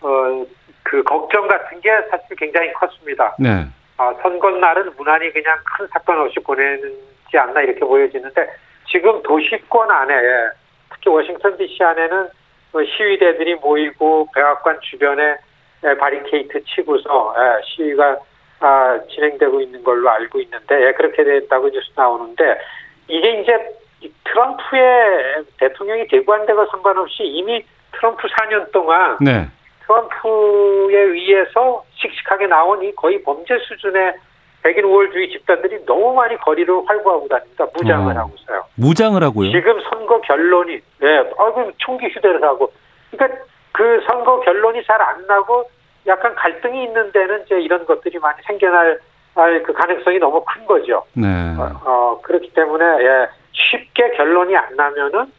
어, 0.00 0.44
그 0.82 1.02
걱정 1.02 1.46
같은 1.46 1.80
게 1.80 1.90
사실 2.10 2.34
굉장히 2.36 2.72
컸습니다. 2.72 3.36
네. 3.38 3.66
아, 3.98 4.14
선거 4.22 4.50
날은 4.50 4.92
무난히 4.96 5.30
그냥 5.32 5.58
큰 5.64 5.86
사건 5.92 6.20
없이 6.20 6.40
보내지 6.40 7.36
않나 7.36 7.60
이렇게 7.60 7.80
보여지는데 7.80 8.48
지금 8.90 9.22
도시권 9.22 9.90
안에, 9.90 10.14
예, 10.14 10.50
특히 10.90 11.10
워싱턴 11.10 11.58
DC 11.58 11.82
안에는 11.84 12.28
그 12.72 12.84
시위대들이 12.84 13.56
모이고 13.56 14.28
백악관 14.34 14.80
주변에 14.82 15.22
예, 15.22 15.36
바리케이트 15.80 16.64
치고서 16.64 17.34
예, 17.38 17.62
시위가 17.64 18.18
아, 18.60 18.98
진행되고 19.10 19.60
있는 19.60 19.84
걸로 19.84 20.10
알고 20.10 20.40
있는데 20.40 20.86
예, 20.86 20.92
그렇게 20.92 21.22
됐다고 21.22 21.70
뉴스 21.70 21.90
나오는데 21.94 22.58
이게 23.06 23.40
이제 23.40 23.52
이 24.00 24.12
트럼프의 24.24 25.44
대통령이 25.58 26.08
되고 26.08 26.32
안 26.34 26.46
되고 26.46 26.66
상관없이 26.66 27.22
이미 27.22 27.64
트럼프 27.92 28.26
4년 28.28 28.70
동안 28.72 29.16
네. 29.20 29.48
트럼프에 29.86 30.98
의해서 30.98 31.84
씩씩하게 31.94 32.46
나온 32.46 32.82
이 32.82 32.92
거의 32.94 33.22
범죄 33.22 33.58
수준의 33.58 34.14
백인 34.62 34.84
우월주의 34.84 35.30
집단들이 35.30 35.84
너무 35.86 36.12
많이 36.14 36.36
거리를 36.36 36.74
활보하고 36.86 37.28
다닙니다. 37.28 37.66
무장을 37.74 38.16
어. 38.16 38.20
하고서요. 38.20 38.64
무장을 38.74 39.22
하고요. 39.22 39.50
지금 39.50 39.80
선거 39.88 40.20
결론이 40.20 40.74
예, 41.02 41.06
아이고 41.38 41.70
총기 41.78 42.06
휴대를 42.06 42.42
하고 42.42 42.72
그러니까 43.10 43.40
그 43.72 44.00
선거 44.06 44.40
결론이 44.40 44.84
잘 44.84 45.00
안 45.00 45.26
나고 45.26 45.70
약간 46.06 46.34
갈등이 46.34 46.84
있는 46.84 47.12
데는 47.12 47.42
이제 47.44 47.60
이런 47.60 47.84
것들이 47.86 48.18
많이 48.18 48.38
생겨날 48.46 48.98
할그 49.34 49.72
가능성이 49.72 50.18
너무 50.18 50.44
큰 50.44 50.64
거죠. 50.66 51.04
네. 51.12 51.26
어, 51.58 51.70
어, 51.84 52.20
그렇기 52.22 52.52
때문에 52.54 52.84
예, 52.84 53.28
쉽게 53.52 54.10
결론이 54.16 54.56
안 54.56 54.74
나면은 54.76 55.30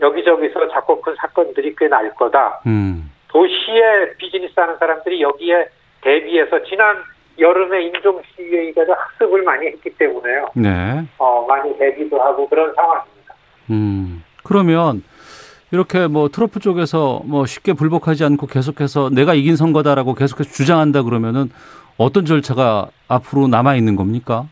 여기저기서 0.00 0.68
작고 0.68 1.00
큰 1.02 1.14
사건들이 1.16 1.74
꽤 1.76 1.88
날 1.88 2.12
거다. 2.14 2.60
음. 2.66 3.10
도시에 3.28 4.14
비즈니스 4.18 4.58
하는 4.58 4.76
사람들이 4.78 5.20
여기에 5.22 5.68
대비해서 6.00 6.62
지난 6.64 6.96
여름에 7.38 7.82
인종 7.82 8.20
시위에 8.34 8.72
가서 8.72 8.92
학습을 8.94 9.42
많이 9.42 9.66
했기 9.66 9.90
때문에요. 9.90 10.48
네. 10.54 11.04
어, 11.18 11.44
많이 11.46 11.76
대비도 11.78 12.20
하고 12.20 12.48
그런 12.48 12.74
상황입니다. 12.74 13.34
음. 13.70 14.24
그러면 14.42 15.02
이렇게 15.72 16.06
뭐 16.06 16.28
트럼프 16.28 16.60
쪽에서 16.60 17.20
뭐 17.24 17.44
쉽게 17.46 17.72
불복하지 17.72 18.24
않고 18.24 18.46
계속해서 18.46 19.10
내가 19.10 19.34
이긴 19.34 19.56
선거다라고 19.56 20.14
계속해서 20.14 20.50
주장한다 20.50 21.02
그러면은 21.02 21.50
어떤 21.98 22.24
절차가 22.24 22.88
앞으로 23.08 23.48
남아 23.48 23.74
있는 23.74 23.96
겁니까? 23.96 24.46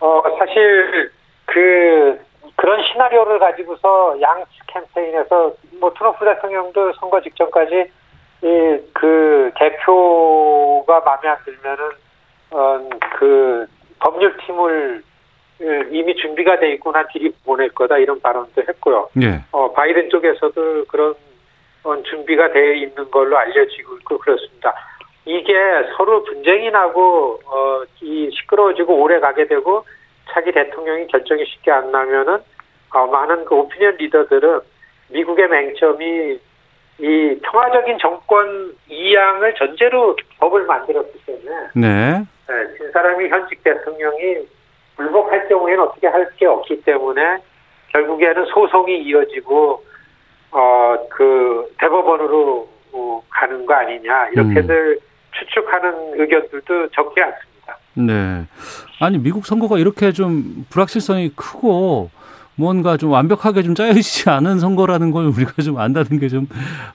어, 0.00 0.22
사실 0.38 1.10
그 1.46 2.20
그런 2.56 2.82
시나리오를 2.82 3.38
가지고서 3.38 4.20
양측 4.20 4.66
캠페인에서 4.66 5.54
뭐 5.80 5.92
트럼프 5.94 6.24
대통령도 6.24 6.92
선거 6.94 7.20
직전까지 7.20 7.90
이 8.42 8.78
그 8.98 9.52
개표가 9.56 11.00
마음에 11.00 11.28
안 11.28 11.36
들면은 11.44 11.90
어그 12.50 13.66
법률팀을 14.00 15.02
이미 15.60 16.14
준비가 16.16 16.58
돼난 16.58 17.06
뒤리 17.12 17.32
보낼 17.44 17.68
거다 17.70 17.98
이런 17.98 18.20
발언도 18.20 18.62
했고요. 18.62 19.08
예. 19.22 19.40
어, 19.50 19.72
바이든 19.72 20.10
쪽에서도 20.10 20.84
그런 20.86 21.14
어, 21.82 22.02
준비가 22.02 22.52
되어 22.52 22.72
있는 22.72 23.10
걸로 23.10 23.36
알려지고 23.38 23.96
있고 23.98 24.18
그렇습니다. 24.18 24.74
이게 25.24 25.54
서로 25.96 26.22
분쟁이 26.24 26.70
나고 26.70 27.40
어, 27.44 27.82
이 28.00 28.30
시끄러워지고 28.32 28.94
오래 28.94 29.20
가게 29.20 29.46
되고 29.46 29.84
차기 30.30 30.52
대통령이 30.52 31.06
결정이 31.08 31.44
쉽게 31.44 31.70
안 31.70 31.90
나면은 31.90 32.38
어, 32.94 33.06
많은 33.06 33.44
그 33.44 33.54
오피니언 33.54 33.96
리더들은 33.96 34.60
미국의 35.10 35.48
맹점이 35.48 36.38
이 37.00 37.38
평화적인 37.42 37.98
정권 37.98 38.74
이양을 38.88 39.54
전제로 39.54 40.16
법을 40.38 40.64
만들었기 40.66 41.18
때문에 41.26 41.68
네. 41.74 42.24
네, 42.48 42.76
진 42.76 42.90
사람이 42.92 43.28
현직 43.28 43.62
대통령이 43.62 44.46
불복할 44.98 45.48
경우에는 45.48 45.82
어떻게 45.84 46.06
할 46.08 46.28
게 46.36 46.44
없기 46.46 46.82
때문에 46.82 47.38
결국에는 47.92 48.44
소송이 48.46 49.02
이어지고 49.04 49.82
어 50.50 50.96
그 51.10 51.74
대법원으로 51.78 52.68
어, 52.92 53.22
가는 53.28 53.64
거 53.66 53.74
아니냐 53.74 54.28
이렇게들 54.32 54.98
추측하는 55.32 56.20
의견들도 56.20 56.88
적지 56.90 57.20
않습니다. 57.20 57.78
네. 57.94 58.44
아니 59.00 59.18
미국 59.18 59.46
선거가 59.46 59.78
이렇게 59.78 60.12
좀 60.12 60.64
불확실성이 60.70 61.30
크고 61.36 62.10
뭔가 62.58 62.96
좀 62.96 63.12
완벽하게 63.12 63.62
좀 63.62 63.74
짜여지지 63.74 64.28
않은 64.30 64.58
선거라는 64.58 65.12
걸 65.12 65.26
우리가 65.26 65.62
좀 65.62 65.78
안다는 65.78 66.18
게 66.18 66.28
좀 66.28 66.46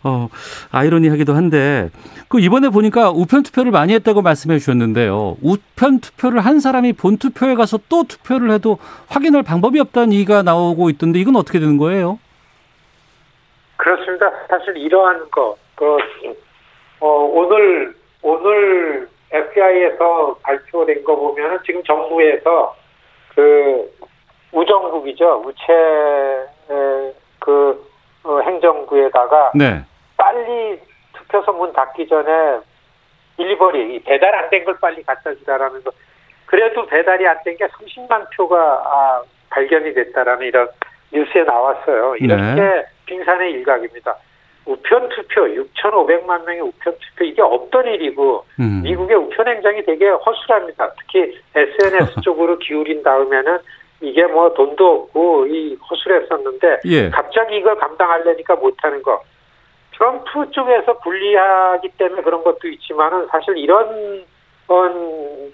어, 0.03 0.27
아이러니하기도 0.71 1.33
한데 1.33 1.89
그 2.27 2.39
이번에 2.39 2.69
보니까 2.69 3.09
우편 3.09 3.41
투표를 3.41 3.71
많이 3.71 3.93
했다고 3.93 4.21
말씀해 4.21 4.59
주셨는데요. 4.59 5.37
우편 5.41 5.99
투표를 6.01 6.41
한 6.41 6.59
사람이 6.59 6.93
본 6.93 7.17
투표에 7.17 7.55
가서 7.55 7.79
또 7.89 8.03
투표를 8.03 8.51
해도 8.51 8.77
확인할 9.07 9.41
방법이 9.41 9.79
없다는 9.79 10.13
얘기가 10.13 10.43
나오고 10.43 10.89
있던데 10.91 11.19
이건 11.19 11.35
어떻게 11.35 11.59
되는 11.59 11.77
거예요? 11.77 12.19
그렇습니다. 13.77 14.29
사실 14.49 14.77
이러한 14.77 15.29
거, 15.31 15.57
그, 15.75 15.97
어, 16.99 17.07
오늘, 17.07 17.95
오늘 18.21 19.07
FBI에서 19.31 20.37
발표된 20.43 21.03
거 21.03 21.15
보면은 21.15 21.57
지금 21.65 21.83
정부에서 21.83 22.75
그 23.35 23.91
우정국이죠. 24.53 25.43
우체, 25.45 25.73
에, 25.73 27.13
그 27.39 27.91
어, 28.23 28.39
행정부에다가 28.39 29.51
네. 29.55 29.81
빨리 30.15 30.79
투표소 31.13 31.51
문 31.53 31.73
닫기 31.73 32.07
전에 32.07 32.59
딜리버리 33.37 34.01
배달 34.03 34.33
안 34.35 34.49
된 34.49 34.63
걸 34.63 34.77
빨리 34.79 35.03
갖다 35.03 35.33
주라라는 35.35 35.83
거. 35.83 35.91
그래도 36.45 36.85
배달이 36.85 37.27
안 37.27 37.37
된 37.43 37.57
게 37.57 37.65
30만 37.67 38.27
표가 38.35 38.57
아, 38.57 39.21
발견이 39.49 39.93
됐다라는 39.93 40.45
이런 40.45 40.67
뉴스에 41.11 41.43
나왔어요. 41.43 42.15
이런 42.17 42.55
네. 42.55 42.61
게 42.61 42.85
빙산의 43.05 43.51
일각입니다. 43.53 44.15
우편 44.65 45.09
투표 45.09 45.41
6,500만 45.45 46.45
명의 46.45 46.61
우편 46.61 46.93
투표 46.97 47.25
이게 47.25 47.41
없던 47.41 47.85
일이고 47.87 48.45
음. 48.59 48.81
미국의 48.83 49.17
우편 49.17 49.47
행정이 49.47 49.83
되게 49.83 50.07
허술합니다. 50.07 50.93
특히 50.99 51.37
SNS 51.55 52.21
쪽으로 52.21 52.57
기울인 52.59 53.03
다음에는 53.03 53.57
이게 54.03 54.25
뭐 54.27 54.53
돈도 54.53 54.85
없고 55.03 55.47
이 55.47 55.75
허술했었는데 55.89 56.79
예. 56.85 57.09
갑자기 57.09 57.57
이걸 57.57 57.75
감당하려니까 57.77 58.55
못하는 58.55 59.01
거. 59.01 59.21
트럼프 59.95 60.49
쪽에서 60.51 60.99
불리하기 60.99 61.89
때문에 61.97 62.21
그런 62.23 62.43
것도 62.43 62.67
있지만은 62.67 63.27
사실 63.27 63.57
이런 63.57 64.25
어, 64.67 64.89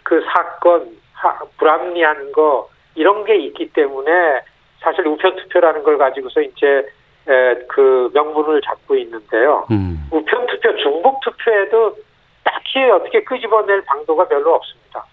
그 0.04 0.24
사건 0.34 0.98
하- 1.14 1.40
불합리한 1.58 2.32
거 2.32 2.70
이런 2.96 3.24
게 3.26 3.36
있기 3.36 3.72
때문에 3.74 4.42
사실 4.80 5.06
우편 5.08 5.36
투표라는 5.36 5.84
걸 5.84 5.98
가지고서 5.98 6.42
이제 6.42 6.88
에, 7.28 7.56
그 7.68 8.10
명분을 8.14 8.62
잡고 8.62 8.96
있는데요. 8.96 9.68
음. 9.72 10.08
우편 10.12 10.48
투표, 10.48 10.76
중복 10.78 11.20
투표에도 11.22 11.96
딱히 12.44 12.80
어떻게 12.90 13.24
끄집어낼 13.24 13.84
방도가 13.86 14.28
별로 14.28 14.56
없습니다. 14.56 15.06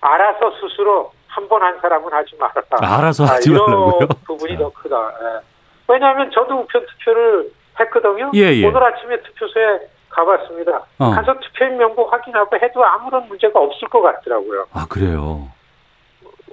알아서 0.00 0.52
스스로 0.58 1.12
한 1.30 1.48
번 1.48 1.62
한 1.62 1.78
사람은 1.80 2.12
하지 2.12 2.36
말아라. 2.38 2.64
알아서 2.98 3.24
아, 3.24 3.26
하지 3.34 3.50
이런 3.50 3.64
말라고요? 3.70 4.08
부분이 4.26 4.56
더 4.58 4.70
크다. 4.70 5.12
예. 5.22 5.40
왜냐하면 5.88 6.30
저도 6.32 6.58
우편 6.60 6.84
투표를 6.86 7.50
했거든요. 7.80 8.30
예, 8.34 8.40
예. 8.52 8.66
오늘 8.66 8.82
아침에 8.82 9.20
투표소에 9.22 9.80
가봤습니다. 10.10 10.84
어. 10.98 11.10
가서 11.10 11.38
투표인 11.40 11.76
명부 11.78 12.02
확인하고 12.10 12.56
해도 12.56 12.84
아무런 12.84 13.28
문제가 13.28 13.60
없을 13.60 13.88
것 13.88 14.00
같더라고요. 14.02 14.66
아, 14.72 14.86
그래요. 14.88 15.48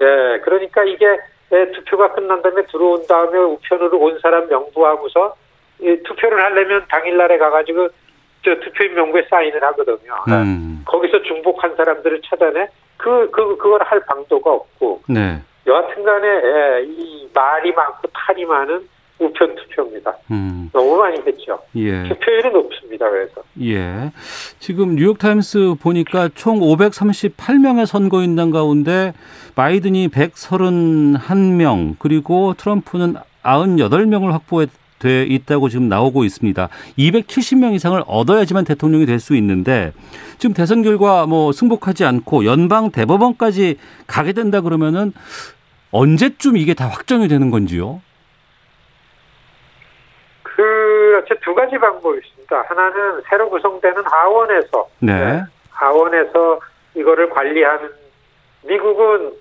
예, 0.00 0.40
그러니까 0.44 0.84
이게 0.84 1.06
예, 1.52 1.72
투표가 1.72 2.12
끝난 2.12 2.40
다음에 2.42 2.62
들어온 2.66 3.04
다음에 3.06 3.38
우편으로 3.38 3.98
온 3.98 4.18
사람 4.22 4.48
명부하고서 4.48 5.34
이 5.80 6.02
투표를 6.04 6.42
하려면 6.44 6.84
당일날에 6.88 7.38
가가지고 7.38 7.88
저 8.44 8.54
투표인 8.60 8.94
명부에 8.94 9.26
사인을 9.28 9.62
하거든요. 9.64 10.14
음. 10.28 10.82
거기서 10.86 11.22
중복한 11.22 11.74
사람들을 11.76 12.22
찾아내 12.28 12.68
그, 12.98 13.30
그, 13.30 13.56
그걸 13.56 13.82
할 13.82 14.00
방도가 14.04 14.50
없고 14.52 15.02
네. 15.08 15.40
여하튼 15.66 16.04
간에 16.04 16.26
예, 16.28 16.84
이 16.84 17.28
말이 17.34 17.72
많고 17.72 18.08
탈이 18.12 18.44
많은 18.44 18.86
우편 19.20 19.54
투표입니다. 19.56 20.16
음. 20.30 20.70
너무 20.72 20.96
많이 20.96 21.18
했죠. 21.26 21.58
예. 21.76 22.04
투표율이 22.08 22.50
높습니다. 22.52 23.08
그래서. 23.10 23.42
예. 23.62 24.12
지금 24.60 24.94
뉴욕타임스 24.94 25.74
보니까 25.80 26.28
총 26.34 26.60
538명의 26.60 27.84
선거인단 27.86 28.50
가운데 28.52 29.12
바이든이 29.56 30.08
131명 30.08 31.96
그리고 31.98 32.54
트럼프는 32.56 33.14
98명을 33.42 34.30
확보해 34.30 34.66
돼 34.98 35.22
있다고 35.24 35.68
지금 35.68 35.88
나오고 35.88 36.24
있습니다. 36.24 36.68
270명 36.98 37.74
이상을 37.74 38.02
얻어야지만 38.06 38.64
대통령이 38.64 39.06
될 39.06 39.20
수 39.20 39.36
있는데 39.36 39.92
지금 40.38 40.54
대선 40.54 40.82
결과 40.82 41.26
뭐 41.26 41.52
승복하지 41.52 42.04
않고 42.04 42.44
연방 42.44 42.90
대법원까지 42.90 43.78
가게 44.06 44.32
된다 44.32 44.60
그러면은 44.60 45.12
언제쯤 45.90 46.56
이게 46.56 46.74
다 46.74 46.86
확정이 46.86 47.28
되는 47.28 47.50
건지요? 47.50 48.00
그, 50.42 51.24
두 51.42 51.54
가지 51.54 51.76
방법이 51.78 52.18
있습니다. 52.18 52.64
하나는 52.68 53.22
새로 53.28 53.50
구성되는 53.50 54.02
하원에서 54.04 54.88
네. 55.00 55.42
하원에서 55.70 56.60
이거를 56.94 57.30
관리하는 57.30 57.90
미국은 58.62 59.32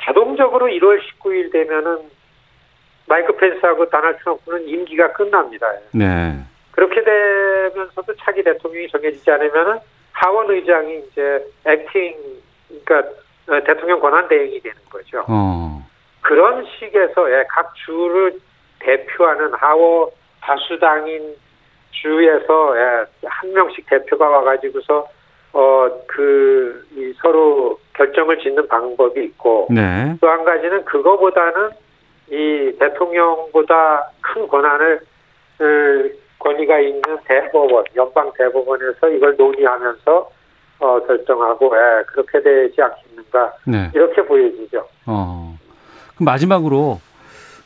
자동적으로 0.00 0.66
1월 0.66 1.00
19일 1.00 1.52
되면은 1.52 2.10
마이크 3.06 3.34
펜스하고 3.36 3.88
도널드 3.90 4.18
트럼프는 4.20 4.68
임기가 4.68 5.12
끝납니다. 5.12 5.66
네. 5.92 6.38
그렇게 6.70 7.02
되면서도 7.02 8.14
차기 8.16 8.42
대통령이 8.42 8.88
정해지지 8.88 9.30
않으면은 9.30 9.80
하원 10.20 10.50
의장이 10.50 11.04
이제 11.10 11.46
액팅 11.64 12.14
그러니까 12.84 13.10
어, 13.48 13.60
대통령 13.64 14.00
권한 14.00 14.28
대행이 14.28 14.60
되는 14.60 14.76
거죠. 14.90 15.24
어. 15.26 15.82
그런 16.20 16.66
식에서 16.78 17.30
예, 17.32 17.44
각 17.48 17.74
주를 17.74 18.38
대표하는 18.80 19.54
하원 19.54 20.10
다수당인 20.42 21.34
주에서 21.90 22.76
예, 22.76 23.06
한 23.24 23.52
명씩 23.52 23.86
대표가 23.86 24.28
와가지고서 24.28 25.08
어그 25.52 27.14
서로 27.22 27.80
결정을 27.94 28.38
짓는 28.38 28.68
방법이 28.68 29.24
있고 29.24 29.68
네. 29.70 30.14
또한 30.20 30.44
가지는 30.44 30.84
그거보다는 30.84 31.70
이 32.30 32.76
대통령보다 32.78 34.10
큰 34.20 34.46
권한을 34.46 35.00
을, 35.62 36.16
권위가 36.40 36.80
있는 36.80 37.02
대법원 37.26 37.84
연방 37.96 38.32
대법원에서 38.36 39.08
이걸 39.10 39.36
논의하면서 39.36 40.30
어, 40.80 41.00
결정하고 41.06 41.72
예, 41.76 42.02
그렇게 42.06 42.42
되지 42.42 42.80
않겠는가 42.80 43.52
네. 43.66 43.90
이렇게 43.94 44.22
보여지죠. 44.22 44.86
어. 45.06 45.56
그럼 46.14 46.24
마지막으로 46.24 47.00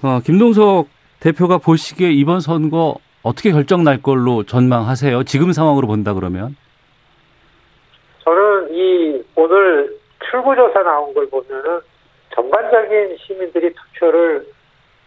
어, 0.03 0.21
김동석 0.25 0.89
대표가 1.21 1.59
보시기에 1.59 2.11
이번 2.11 2.41
선거 2.41 2.97
어떻게 3.23 3.53
결정 3.53 3.85
날 3.85 4.03
걸로 4.03 4.43
전망하세요? 4.43 5.23
지금 5.25 5.53
상황으로 5.53 5.87
본다 5.87 6.13
그러면? 6.13 6.57
저는 8.25 8.75
이 8.75 9.23
오늘 9.37 9.97
출구조사 10.31 10.83
나온 10.83 11.15
걸 11.15 11.29
보면은 11.31 11.81
전반적인 12.35 13.17
시민들이 13.19 13.73
투표를 13.73 14.47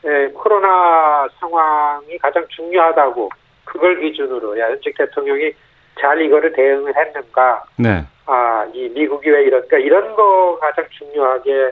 예, 0.05 0.31
코로나 0.33 1.27
상황이 1.39 2.17
가장 2.19 2.45
중요하다고 2.55 3.29
그걸 3.67 3.99
기준으로 3.99 4.59
야, 4.59 4.69
현직 4.69 4.97
대통령이 4.97 5.51
잘 5.99 6.21
이거를 6.21 6.53
대응을 6.53 6.93
했는가 6.95 7.63
네. 7.77 8.03
아, 8.25 8.65
이 8.73 8.89
미국이 8.89 9.29
왜 9.29 9.43
이런가 9.43 9.77
이런 9.77 10.15
거 10.15 10.57
가장 10.59 10.85
중요하게 10.89 11.71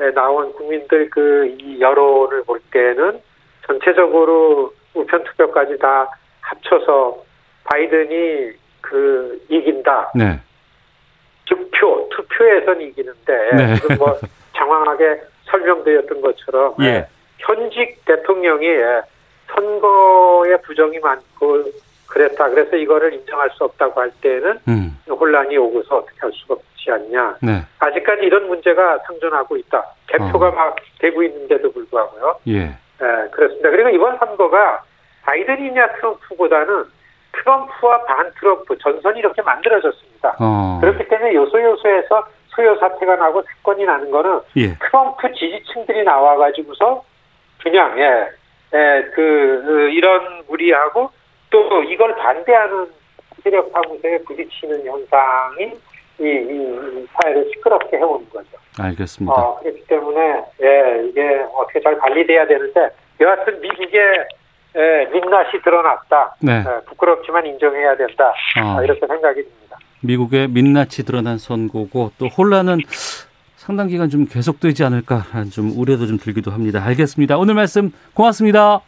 예, 0.00 0.10
나온 0.10 0.52
국민들 0.54 1.08
그 1.10 1.56
이 1.74 1.80
여론을 1.80 2.44
볼 2.44 2.60
때는 2.70 3.20
전체적으로 3.66 4.72
우편 4.94 5.24
투표까지 5.24 5.78
다 5.78 6.08
합쳐서 6.40 7.22
바이든이 7.64 8.52
그 8.80 9.44
이긴다. 9.48 10.12
네. 10.14 10.40
득표, 11.46 12.08
투표에선 12.10 12.80
이기는데 12.80 13.50
네. 13.56 13.74
지금 13.76 13.96
뭐 13.98 14.18
장황하게 14.56 15.22
설명드렸던 15.46 16.20
것처럼 16.20 16.74
예. 16.80 16.84
예, 16.84 17.06
현직 17.38 18.04
대통령이 18.04 18.66
예, 18.66 19.02
선거에 19.52 20.56
부정이 20.58 20.98
많고 20.98 21.64
그랬다. 22.08 22.48
그래서 22.50 22.76
이거를 22.76 23.14
인정할 23.14 23.50
수 23.50 23.64
없다고 23.64 24.00
할 24.00 24.10
때는 24.20 24.58
음. 24.68 24.96
혼란이 25.08 25.56
오고서 25.56 25.98
어떻게 25.98 26.20
할 26.20 26.30
수가 26.32 26.54
없지 26.54 26.90
않냐. 26.90 27.36
네. 27.42 27.62
아직까지 27.78 28.24
이런 28.24 28.46
문제가 28.46 28.98
상존하고 29.06 29.56
있다. 29.56 29.84
개표가 30.06 30.48
어. 30.48 30.52
막 30.52 30.76
되고 31.00 31.22
있는데도 31.22 31.72
불구하고요. 31.72 32.38
예. 32.48 32.60
예, 32.60 33.30
그렇습니다. 33.32 33.70
그리고 33.70 33.88
이번 33.88 34.18
선거가 34.18 34.82
바이든이냐 35.22 35.94
트럼프보다는 35.94 36.84
트럼프와 37.32 38.04
반 38.04 38.30
트럼프 38.38 38.78
전선이 38.78 39.18
이렇게 39.18 39.42
만들어졌습니다. 39.42 40.36
어. 40.38 40.78
그렇기 40.80 41.08
때문에 41.08 41.34
요소 41.34 41.60
요소에서 41.60 42.28
소요 42.48 42.76
사태가 42.78 43.16
나고 43.16 43.42
사건이 43.42 43.84
나는 43.84 44.10
거는 44.10 44.40
예. 44.56 44.76
트럼프 44.78 45.32
지지층들이 45.32 46.04
나와가지고서 46.04 47.02
그냥 47.62 47.98
예, 47.98 48.28
예, 48.74 49.10
그, 49.14 49.62
그 49.64 49.90
이런 49.90 50.44
무리하고 50.48 51.10
또 51.50 51.82
이걸 51.84 52.14
반대하는 52.16 52.88
세력하고서의 53.42 54.24
부딪히는 54.24 54.84
현상이 54.84 55.72
이, 56.18 56.24
이, 56.24 56.26
이 56.26 57.06
사회를 57.12 57.50
시끄럽게 57.54 57.96
해오는 57.96 58.28
거죠. 58.30 58.48
알겠습니다. 58.80 59.32
어, 59.32 59.60
그렇기 59.60 59.84
때문에 59.86 60.44
예, 60.62 61.06
이게 61.08 61.44
어떻게 61.54 61.80
잘 61.80 61.96
관리돼야 61.98 62.46
되는데 62.46 62.90
여하튼 63.20 63.60
미국의 63.60 64.26
예, 64.76 65.08
민낯이 65.12 65.62
드러났다. 65.62 66.36
네. 66.40 66.64
예, 66.66 66.84
부끄럽지만 66.86 67.46
인정해야 67.46 67.96
된다. 67.96 68.32
어. 68.60 68.78
아, 68.78 68.82
이렇게 68.82 69.06
생각이 69.06 69.42
듭니다. 69.42 69.78
미국의 70.02 70.48
민낯이 70.48 71.04
드러난 71.06 71.38
선거고 71.38 72.10
또 72.18 72.26
혼란은 72.26 72.78
상당 73.64 73.88
기간 73.88 74.10
좀 74.10 74.26
계속되지 74.26 74.84
않을까 74.84 75.24
좀 75.50 75.72
우려도 75.74 76.06
좀 76.06 76.18
들기도 76.18 76.50
합니다. 76.50 76.84
알겠습니다. 76.84 77.38
오늘 77.38 77.54
말씀 77.54 77.92
고맙습니다. 78.12 78.82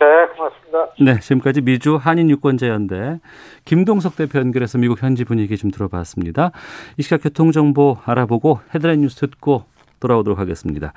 네, 0.00 0.06
고맙습니다. 0.34 0.94
네, 0.98 1.20
지금까지 1.20 1.60
미주 1.60 1.96
한인유권자연대 1.96 3.20
김동석 3.66 4.16
대표 4.16 4.38
연결해서 4.38 4.78
미국 4.78 5.02
현지 5.02 5.24
분위기 5.24 5.58
좀 5.58 5.70
들어봤습니다. 5.70 6.52
이 6.96 7.02
시각 7.02 7.22
교통정보 7.22 7.98
알아보고 8.02 8.60
헤드라인 8.74 9.02
뉴스 9.02 9.16
듣고 9.16 9.64
돌아오도록 10.00 10.38
하겠습니다. 10.38 10.94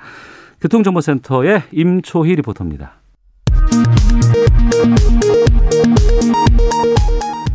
교통정보센터의 0.62 1.64
임초희 1.70 2.36
리포터입니다. 2.36 2.94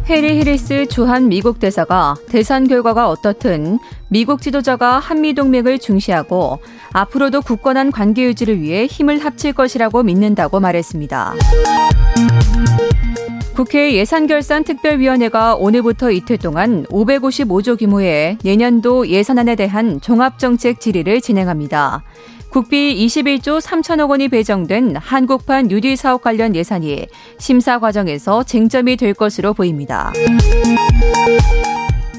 해리 0.10 0.38
해리스 0.38 0.86
주한 0.86 1.28
미국 1.28 1.60
대사가 1.60 2.16
대선 2.30 2.70
결과가 2.70 3.10
어떻든 3.10 3.78
미국 4.08 4.42
지도자가 4.42 5.00
한미 5.00 5.34
동맹을 5.34 5.80
중시하고 5.80 6.60
앞으로도 6.94 7.42
굳건한 7.42 7.92
관계 7.92 8.24
유지를 8.24 8.62
위해 8.62 8.86
힘을 8.86 9.20
합칠 9.20 9.52
것이라고 9.52 10.04
믿는다고 10.04 10.62
말했습니다. 10.62 11.34
국회 13.54 13.96
예산결산특별위원회가 13.96 15.56
오늘부터 15.56 16.12
이틀 16.12 16.38
동안 16.38 16.86
555조 16.86 17.78
규모의 17.78 18.38
내년도 18.44 19.10
예산안에 19.10 19.56
대한 19.56 20.00
종합정책 20.00 20.80
질의를 20.80 21.20
진행합니다. 21.20 22.04
국비 22.50 22.96
21조 23.06 23.62
3천억 23.62 24.10
원이 24.10 24.30
배정된 24.30 24.96
한국판 24.96 25.68
뉴딜 25.68 25.98
사업 25.98 26.22
관련 26.22 26.56
예산이 26.56 27.08
심사 27.40 27.80
과정에서 27.80 28.44
쟁점이 28.44 28.96
될 28.96 29.14
것으로 29.14 29.54
보입니다. 29.54 30.14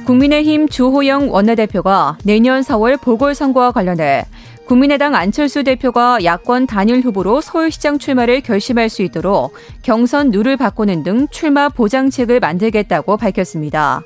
국민의힘 0.05 0.69
주호영 0.69 1.33
원내대표가 1.33 2.19
내년 2.25 2.63
4월 2.63 3.01
보궐선거와 3.01 3.73
관련해 3.73 4.25
국민의당 4.67 5.15
안철수 5.15 5.65
대표가 5.65 6.23
야권 6.23 6.67
단일 6.67 7.01
후보로 7.01 7.41
서울시장 7.41 7.99
출마를 7.99 8.43
결심할 8.43 8.91
수 8.91 9.03
있도록 9.03 9.55
경선 9.83 10.31
룰을 10.31 10.59
바꾸는 10.59 11.03
등 11.03 11.27
출마 11.31 11.71
보장책을 11.71 12.39
만들겠다고 12.41 13.17
밝혔습니다. 13.17 14.03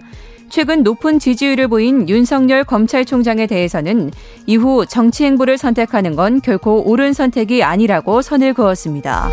최근 0.52 0.82
높은 0.82 1.18
지지율을 1.18 1.68
보인 1.68 2.10
윤석열 2.10 2.62
검찰총장에 2.62 3.46
대해서는 3.46 4.10
이후 4.44 4.84
정치 4.84 5.24
행보를 5.24 5.56
선택하는 5.56 6.14
건 6.14 6.42
결코 6.42 6.86
옳은 6.90 7.14
선택이 7.14 7.62
아니라고 7.62 8.20
선을 8.20 8.52
그었습니다. 8.52 9.30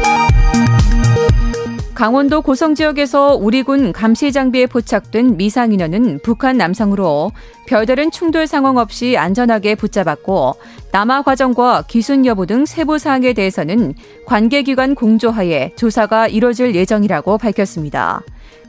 강원도 1.93 2.41
고성 2.41 2.73
지역에서 2.73 3.36
우리군 3.36 3.91
감시 3.91 4.32
장비에 4.32 4.67
포착된 4.67 5.36
미상 5.36 5.73
인원은 5.73 6.21
북한 6.23 6.55
남성으로 6.55 7.34
별다른 7.67 8.12
충돌 8.12 8.47
상황 8.47 8.77
없이 8.77 9.17
안전하게 9.17 9.75
붙잡았고 9.75 10.55
남아 10.93 11.23
과정과 11.23 11.84
기순 11.89 12.25
여부 12.25 12.45
등 12.45 12.65
세부 12.65 12.97
사항에 12.97 13.34
대해서는 13.34 13.93
관계기관 14.25 14.95
공조하에 14.95 15.73
조사가 15.75 16.29
이뤄질 16.29 16.75
예정이라고 16.75 17.38
밝혔습니다. 17.38 18.21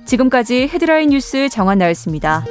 지금까지 0.07 0.69
헤드라인 0.69 1.11
뉴스 1.11 1.49
정한 1.49 1.79
나였습니다. 1.79 2.45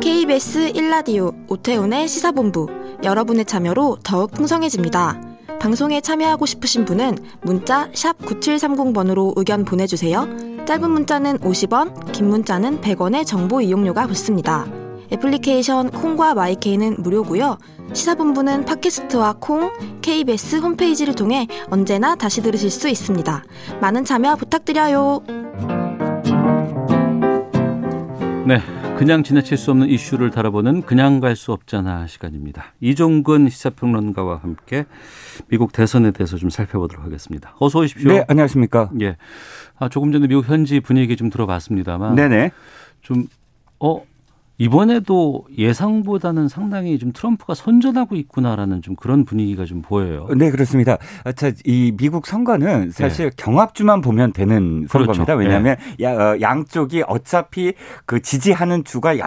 KBS 0.00 0.72
1라디오 0.72 1.34
오태훈의 1.48 2.08
시사본부 2.08 2.68
여러분의 3.02 3.44
참여로 3.44 3.98
더욱 4.02 4.30
풍성해집니다. 4.32 5.20
방송에 5.60 6.00
참여하고 6.00 6.46
싶으신 6.46 6.84
분은 6.84 7.16
문자 7.42 7.90
9730번으로 7.90 9.32
의견 9.36 9.64
보내주세요. 9.64 10.28
짧은 10.66 10.90
문자는 10.90 11.38
50원, 11.38 12.12
긴 12.12 12.28
문자는 12.28 12.80
100원의 12.80 13.26
정보 13.26 13.60
이용료가 13.60 14.06
붙습니다. 14.06 14.66
애플리케이션 15.12 15.90
콩과 15.90 16.34
마이케이는 16.34 16.96
무료고요. 16.98 17.58
시사본부는 17.92 18.64
팟캐스트와 18.64 19.36
콩, 19.40 19.72
KBS 20.02 20.56
홈페이지를 20.56 21.14
통해 21.14 21.46
언제나 21.70 22.14
다시 22.14 22.42
들으실 22.42 22.70
수 22.70 22.88
있습니다. 22.88 23.44
많은 23.80 24.04
참여 24.04 24.36
부탁드려요. 24.36 25.22
네, 28.46 28.60
그냥 28.98 29.22
지나칠 29.22 29.56
수 29.58 29.70
없는 29.70 29.88
이슈를 29.88 30.30
다뤄보는 30.30 30.82
그냥 30.82 31.20
갈 31.20 31.36
수 31.36 31.52
없잖아 31.52 32.06
시간입니다. 32.06 32.72
이종근 32.80 33.48
시사평론가와 33.48 34.38
함께 34.42 34.86
미국 35.48 35.72
대선에 35.72 36.10
대해서 36.12 36.36
좀 36.36 36.50
살펴보도록 36.50 37.04
하겠습니다. 37.04 37.54
어서 37.58 37.80
오십시오. 37.80 38.10
네, 38.10 38.24
안녕하십니까. 38.28 38.90
예. 39.02 39.16
아, 39.78 39.88
조금 39.88 40.12
전에 40.12 40.26
미국 40.26 40.48
현지 40.48 40.80
분위기 40.80 41.16
좀 41.16 41.30
들어봤습니다만. 41.30 42.14
네네. 42.14 42.50
좀, 43.02 43.26
어, 43.78 44.02
이번에도 44.58 45.44
예상보다는 45.56 46.48
상당히 46.48 46.98
좀 46.98 47.12
트럼프가 47.12 47.54
선전하고 47.54 48.16
있구나라는 48.16 48.82
좀 48.82 48.96
그런 48.96 49.24
분위기가 49.24 49.64
좀 49.64 49.82
보여요. 49.82 50.26
네, 50.36 50.50
그렇습니다. 50.50 50.98
자, 51.36 51.52
이 51.64 51.92
미국 51.96 52.26
선거는 52.26 52.90
사실 52.90 53.30
네. 53.30 53.36
경합주만 53.36 54.00
보면 54.00 54.32
되는 54.32 54.86
선거입니다. 54.88 55.36
그렇죠. 55.36 55.38
왜냐하면 55.38 55.76
네. 55.98 56.06
어, 56.06 56.38
양쪽이 56.40 57.04
어차피 57.06 57.74
그 58.04 58.20
지지하는 58.20 58.82
주가 58.84 59.18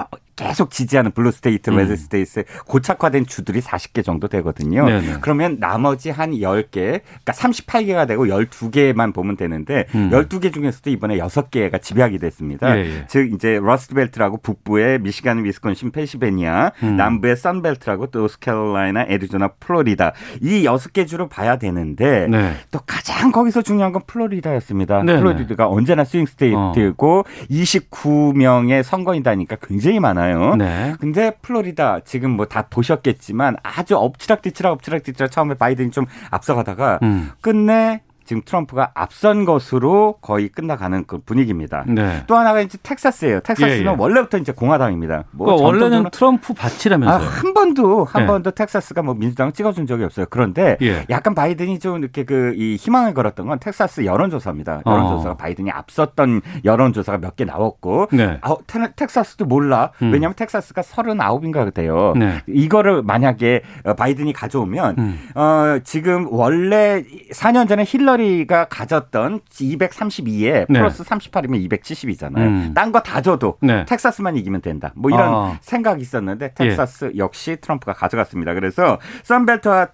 계속 0.41 0.71
지지하는 0.71 1.11
blue 1.11 1.31
state, 1.31 1.69
음. 1.69 1.77
red 1.77 1.95
state 1.95 2.43
고착화된 2.65 3.25
주들이 3.25 3.61
40개 3.61 4.03
정도 4.03 4.27
되거든요. 4.27 4.85
네네. 4.85 5.17
그러면 5.21 5.57
나머지 5.59 6.09
한 6.09 6.31
10개, 6.31 6.71
그러니까 6.71 7.33
38개가 7.33 8.07
되고 8.07 8.25
12개만 8.25 9.13
보면 9.13 9.37
되는데 9.37 9.85
음. 9.95 10.09
12개 10.11 10.53
중에서도 10.53 10.89
이번에 10.89 11.17
6개가 11.17 11.81
집약이 11.81 12.17
됐습니다. 12.19 12.77
예, 12.77 12.81
예. 12.81 13.05
즉 13.07 13.33
이제 13.33 13.59
러스트벨트라고 13.61 14.37
북부의 14.37 14.99
미시간, 14.99 15.43
위스콘신, 15.43 15.91
펜실베니아, 15.91 16.71
음. 16.83 16.97
남부의 16.97 17.37
선벨트라고 17.37 18.07
노스캐롤라이나, 18.07 19.05
애리조나, 19.09 19.49
플로리다 19.59 20.13
이 20.41 20.63
6개 20.63 21.07
주로 21.07 21.27
봐야 21.27 21.57
되는데 21.57 22.27
네. 22.27 22.53
또 22.71 22.79
가장 22.85 23.31
거기서 23.31 23.61
중요한 23.61 23.91
건 23.91 24.01
플로리다였습니다. 24.07 25.03
네네. 25.03 25.19
플로리다가 25.19 25.69
언제나 25.69 26.03
swing 26.03 26.25
state고 26.25 27.19
어. 27.19 27.23
29명의 27.49 28.83
선거인다니까 28.83 29.57
굉장히 29.61 29.99
많아요. 29.99 30.30
있잖아요. 30.31 30.55
네. 30.55 30.95
근데 30.99 31.31
플로리다 31.41 32.01
지금 32.05 32.31
뭐 32.31 32.45
다 32.51 32.67
보셨겠지만 32.69 33.55
아주 33.63 33.95
엎치락뒤치락 33.97 34.73
엎치락뒤치락 34.73 35.31
처음에 35.31 35.53
바이든이 35.53 35.91
좀 35.91 36.05
앞서가다가 36.31 36.99
음. 37.03 37.31
끝내 37.39 38.01
지금 38.23 38.41
트럼프가 38.45 38.91
앞선 38.93 39.45
것으로 39.45 40.17
거의 40.21 40.49
끝나가는 40.49 41.03
그 41.05 41.19
분위기입니다. 41.19 41.83
네. 41.87 42.23
또 42.27 42.35
하나가 42.35 42.61
이제 42.61 42.77
텍사스예요. 42.81 43.39
텍사스는 43.41 43.85
예, 43.85 43.91
예. 43.91 43.95
원래부터 43.97 44.37
이제 44.37 44.51
공화당입니다. 44.51 45.23
뭐 45.31 45.45
그러니까 45.47 45.65
원래는 45.67 46.09
트럼프 46.11 46.53
밭이라면서요. 46.53 47.17
아, 47.17 47.19
한 47.19 47.53
번도 47.53 48.05
한 48.05 48.23
예. 48.23 48.27
번도 48.27 48.51
텍사스가 48.51 49.01
뭐 49.01 49.13
민주당 49.15 49.51
찍어준 49.51 49.87
적이 49.87 50.03
없어요. 50.05 50.25
그런데 50.29 50.77
예. 50.81 51.05
약간 51.09 51.33
바이든이 51.35 51.79
좀 51.79 51.97
이렇게 51.99 52.23
그 52.23 52.51
이 52.55 52.75
희망을 52.75 53.13
걸었던 53.13 53.47
건 53.47 53.59
텍사스 53.59 54.05
여론조사입니다. 54.05 54.81
여론조사가 54.85 55.31
어. 55.31 55.37
바이든이 55.37 55.71
앞섰던 55.71 56.41
여론조사가 56.65 57.17
몇 57.17 57.31
개 57.35 57.45
나왔고 57.45 58.07
네. 58.11 58.39
아, 58.41 58.55
텍사스도 58.95 59.45
몰라. 59.45 59.91
음. 60.01 60.11
왜냐하면 60.11 60.35
텍사스가 60.35 60.81
39인가 60.81 61.73
돼요. 61.73 62.13
네. 62.17 62.41
이거를 62.45 63.01
만약에 63.03 63.61
어, 63.85 63.93
바이든이 63.93 64.33
가져오면 64.33 64.95
음. 64.97 65.19
어, 65.33 65.79
지금 65.85 66.27
원래 66.29 67.03
4년 67.33 67.69
전에 67.69 67.85
힐러리 67.87 68.10
힐러리가 68.11 68.65
가졌던 68.65 69.41
232에 69.49 70.67
플러스 70.67 71.03
38이면 71.03 71.69
270이잖아요. 71.69 72.37
음. 72.37 72.71
딴거 72.73 73.01
다 73.01 73.21
줘도 73.21 73.57
네. 73.61 73.85
텍사스만 73.85 74.35
이기면 74.37 74.61
된다. 74.61 74.91
뭐 74.95 75.11
이런 75.11 75.33
아. 75.33 75.57
생각이 75.61 76.01
있었는데 76.01 76.53
텍사스 76.53 77.11
예. 77.15 77.17
역시 77.17 77.57
트럼프가 77.61 77.93
가져갔습니다. 77.93 78.53
그래서 78.53 78.99
썬벨트와 79.23 79.87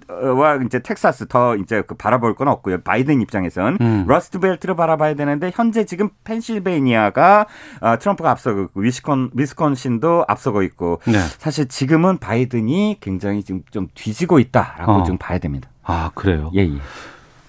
이제 0.65 0.79
텍사스 0.79 1.27
더 1.27 1.55
이제 1.55 1.83
그 1.85 1.95
바라볼 1.95 2.35
건 2.35 2.47
없고요. 2.47 2.81
바이든 2.81 3.21
입장에선 3.21 3.77
음. 3.81 4.05
러스트 4.07 4.39
벨트를 4.39 4.75
바라봐야 4.75 5.15
되는데 5.15 5.51
현재 5.53 5.85
지금 5.85 6.09
펜실베이니아가 6.23 7.47
어, 7.81 7.97
트럼프가 7.97 8.31
앞서고 8.31 8.63
있고 8.63 8.79
위스콘 8.79 9.31
위스콘신도 9.33 10.25
앞서고 10.27 10.63
있고 10.63 11.01
네. 11.05 11.19
사실 11.37 11.67
지금은 11.67 12.17
바이든이 12.17 12.97
굉장히 13.01 13.43
지금 13.43 13.61
좀 13.71 13.87
뒤지고 13.93 14.39
있다라고 14.39 14.91
어. 14.91 15.03
좀 15.03 15.17
봐야 15.17 15.37
됩니다. 15.37 15.69
아 15.83 16.11
그래요? 16.13 16.51
예. 16.55 16.61
예. 16.61 16.77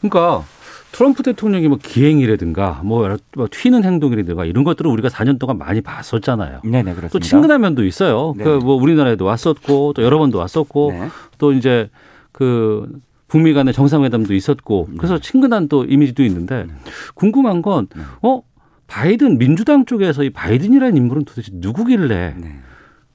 그러니까 0.00 0.44
트럼프 0.92 1.22
대통령이 1.22 1.68
뭐 1.68 1.78
기행이라든가 1.80 2.80
뭐, 2.84 3.16
뭐 3.34 3.48
튀는 3.50 3.84
행동이라든가 3.84 4.44
이런 4.44 4.64
것들을 4.64 4.90
우리가 4.90 5.08
4년 5.08 5.38
동안 5.38 5.58
많이 5.58 5.80
봤었잖아요. 5.80 6.60
네네 6.64 6.82
그렇습니다. 6.82 7.08
또 7.10 7.18
친근한 7.18 7.60
면도 7.60 7.84
있어요. 7.84 8.32
그뭐 8.34 8.76
우리나라에도 8.76 9.24
왔었고 9.24 9.92
또 9.94 10.02
여러 10.02 10.18
번도 10.18 10.38
왔었고 10.38 10.92
네. 10.92 11.08
또 11.38 11.52
이제 11.52 11.90
그 12.32 12.88
북미 13.28 13.52
간의 13.52 13.74
정상회담도 13.74 14.34
있었고 14.34 14.88
그래서 14.96 15.18
네. 15.18 15.20
친근한 15.20 15.68
또 15.68 15.84
이미지도 15.84 16.24
있는데 16.24 16.64
네. 16.66 16.74
궁금한 17.14 17.62
건 17.62 17.86
네. 17.94 18.02
어? 18.22 18.42
바이든 18.86 19.36
민주당 19.36 19.84
쪽에서 19.84 20.24
이 20.24 20.30
바이든이라는 20.30 20.96
인물은 20.96 21.26
도대체 21.26 21.50
누구길래 21.52 22.34
네. 22.38 22.58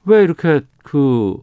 왜 0.04 0.22
이렇게 0.22 0.60
그 0.84 1.36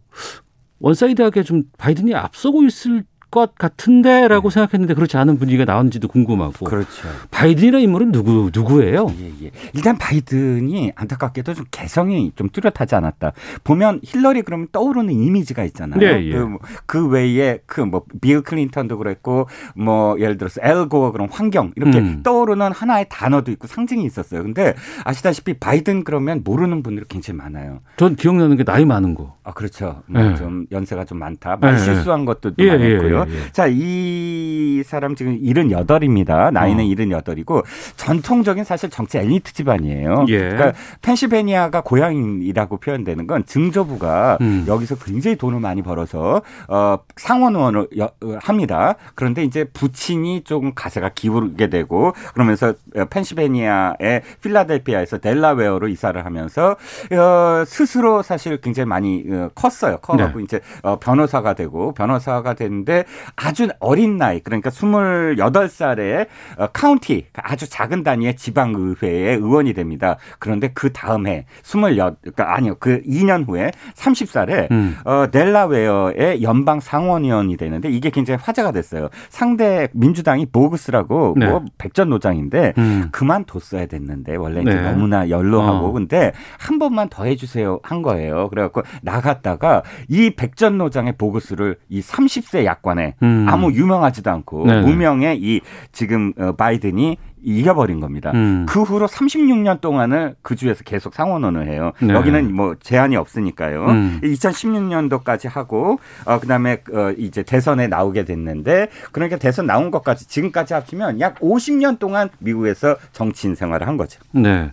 one-side하게 0.80 1.44
좀 1.44 1.64
바이든이 1.78 2.16
앞서고 2.16 2.64
있을 2.64 3.04
것 3.32 3.56
같은데라고 3.56 4.50
네. 4.50 4.54
생각했는데 4.54 4.94
그렇지 4.94 5.16
않은 5.18 5.40
분위기가 5.40 5.66
나온지도 5.66 6.08
궁금하고. 6.10 6.66
그렇죠. 6.66 7.08
바이든이라는 7.32 7.84
인물은 7.86 8.12
누구 8.12 8.52
누구예요? 8.54 9.08
예, 9.20 9.46
예. 9.46 9.52
일단 9.74 9.98
바이든이 9.98 10.92
안타깝게도 10.96 11.54
좀 11.54 11.66
개성이 11.72 12.32
좀 12.36 12.50
뚜렷하지 12.50 12.96
않았다. 12.96 13.32
보면 13.64 14.02
힐러리 14.04 14.42
그러면 14.42 14.68
떠오르는 14.72 15.14
이미지가 15.14 15.64
있잖아요. 15.64 16.02
예, 16.02 16.22
예. 16.24 16.32
그, 16.34 16.38
뭐, 16.40 16.60
그 16.86 17.08
외에 17.08 17.60
그 17.66 17.82
뭐 17.82 18.02
빌 18.22 18.42
클린턴도 18.42 18.98
그랬고 18.98 19.48
뭐 19.76 20.20
예를 20.20 20.38
들어서 20.38 20.60
엘고어 20.64 21.12
그런 21.12 21.30
환경 21.32 21.72
이렇게 21.76 22.00
음. 22.00 22.22
떠오르는 22.24 22.72
하나의 22.72 23.08
단어도 23.10 23.52
있고 23.52 23.68
상징이 23.68 24.04
있었어요. 24.06 24.44
근데 24.44 24.76
아시다시피 25.06 25.54
바이든 25.56 26.04
그러면 26.04 26.42
모르는 26.44 26.84
분들이 26.84 27.06
굉장히 27.08 27.38
많아요. 27.38 27.80
전 27.98 28.16
기억나는 28.16 28.58
게 28.58 28.64
나이 28.64 28.84
많은 28.86 29.16
거. 29.16 29.38
아 29.44 29.54
그렇죠. 29.54 30.04
뭐좀 30.08 30.68
예. 30.72 30.76
연세가 30.76 31.06
좀 31.06 31.20
많다. 31.20 31.58
말 31.62 31.78
실수한 31.80 32.26
것도 32.26 32.52
예, 32.60 32.68
많았고요. 32.78 33.21
예, 33.30 33.34
예, 33.34 33.52
자, 33.52 33.68
이 33.68 34.84
사람 34.86 35.16
지금 35.16 35.40
78입니다. 35.40 36.52
나이는 36.52 36.84
어. 36.84 36.88
78이고 36.88 37.64
전통적인 37.98 38.64
사실 38.64 38.90
정치 38.90 39.18
엘리트 39.18 39.54
집안이에요. 39.54 40.26
예. 40.30 40.38
그러니까 40.38 40.74
펜실베니아가 41.02 41.82
고향이라고 41.82 42.78
표현되는 42.78 43.28
건 43.28 43.46
증조부가 43.46 44.38
음. 44.42 44.66
여기서 44.68 44.96
굉장히 44.96 45.38
돈을 45.38 45.60
많이 45.60 45.82
벌어서 45.82 46.42
어 46.68 47.00
상원 47.16 47.56
의원을 47.56 47.88
어, 48.00 48.10
합니다. 48.42 48.96
그런데 49.16 49.44
이제 49.44 49.64
부친이 49.66 50.44
조금 50.44 50.74
가세가 50.74 51.10
기울게 51.10 51.70
되고 51.70 52.14
그러면서 52.34 52.74
펜실베니아의 53.10 54.22
필라델피아에서 54.42 55.20
델라웨어로 55.20 55.88
이사를 55.88 56.24
하면서 56.24 56.76
어 57.12 57.64
스스로 57.66 58.22
사실 58.22 58.60
굉장히 58.62 58.88
많이 58.88 59.24
어, 59.30 59.50
컸어요. 59.56 59.98
커가고 59.98 60.40
네. 60.40 60.44
이제 60.44 60.60
어 60.84 61.00
변호사가 61.00 61.54
되고 61.54 61.94
변호사가 61.94 62.54
됐는데 62.54 63.06
아주 63.36 63.68
어린 63.80 64.18
나이 64.18 64.40
그러니까 64.40 64.70
28살에 64.70 66.28
어, 66.58 66.68
카운티 66.68 67.28
아주 67.34 67.70
작은 67.70 68.04
단위의 68.04 68.36
지방 68.36 68.74
의회의 68.76 69.38
의원이 69.38 69.74
됩니다. 69.74 70.18
그런데 70.40 70.70
그 70.74 70.92
다음 70.92 71.28
해 71.28 71.46
28, 71.64 71.96
그러니까 71.96 72.56
아니요 72.56 72.76
그 72.80 73.02
2년 73.04 73.48
후에 73.48 73.72
30살에 73.96 74.72
음. 74.72 74.98
어, 75.06 75.28
델라웨어의 75.32 76.44
연방 76.44 76.80
상원의원이 76.80 77.58
되는데 77.58 77.90
이게 77.90 78.10
굉장히 78.10 78.40
화제가 78.42 78.72
됐어요. 78.72 79.10
상대 79.30 79.88
민주당이 79.94 80.48
보그스라고 80.48 81.36
네. 81.38 81.48
뭐 81.48 81.64
백전노장인데 81.78 82.74
음. 82.78 83.10
그만뒀어야 83.12 83.86
됐는데 83.88 84.36
원래 84.36 84.64
네. 84.64 84.82
너무나 84.82 85.30
연로하고 85.30 85.88
어. 85.88 85.92
근데 85.92 86.32
한 86.58 86.80
번만 86.80 87.10
더 87.10 87.26
해주세요 87.26 87.80
한 87.84 88.02
거예요. 88.02 88.50
그래갖고 88.50 88.84
나갔다가 89.02 89.84
이 90.08 90.32
백전노장의 90.32 91.14
보그스를 91.18 91.78
이 91.90 92.02
30세 92.02 92.66
약관에 92.66 93.01
음. 93.24 93.46
아무 93.50 93.72
유명하지도 93.72 94.30
않고 94.30 94.66
네네. 94.66 94.82
무명의 94.82 95.40
이 95.42 95.62
지금 95.92 96.34
어, 96.38 96.54
바이든이 96.54 97.18
이겨버린 97.44 98.00
겁니다. 98.00 98.32
음. 98.34 98.66
그 98.68 98.84
후로 98.84 99.08
36년 99.08 99.82
동안을 99.82 100.36
그 100.42 100.56
주에서 100.56 100.84
계속 100.84 101.14
상원원을 101.14 101.68
해요. 101.68 101.92
네. 102.00 102.14
여기는 102.14 102.54
뭐 102.54 102.76
제한이 102.80 103.16
없으니까요. 103.16 103.86
음. 103.86 104.20
2016년도까지 104.24 105.50
하고 105.50 106.00
어 106.26 106.40
그다음에 106.40 106.84
어 106.94 107.12
이제 107.18 107.44
대선에 107.44 107.88
나오게 107.88 108.26
됐는데 108.26 108.90
그러니까 109.12 109.38
대선 109.38 109.66
나온 109.66 109.92
것까지 109.92 110.28
지금까지 110.28 110.74
합치면 110.74 111.20
약 111.20 111.40
50년 111.40 112.00
동안 112.00 112.30
미국에서 112.40 112.96
정치인 113.12 113.56
생활을 113.56 113.88
한 113.88 113.98
거죠. 113.98 114.20
네. 114.32 114.72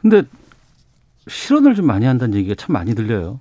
근데 0.00 0.22
실언을 1.26 1.74
좀 1.74 1.86
많이 1.86 2.06
한다는 2.06 2.38
얘기가 2.38 2.54
참 2.56 2.72
많이 2.72 2.94
들려요. 2.94 3.40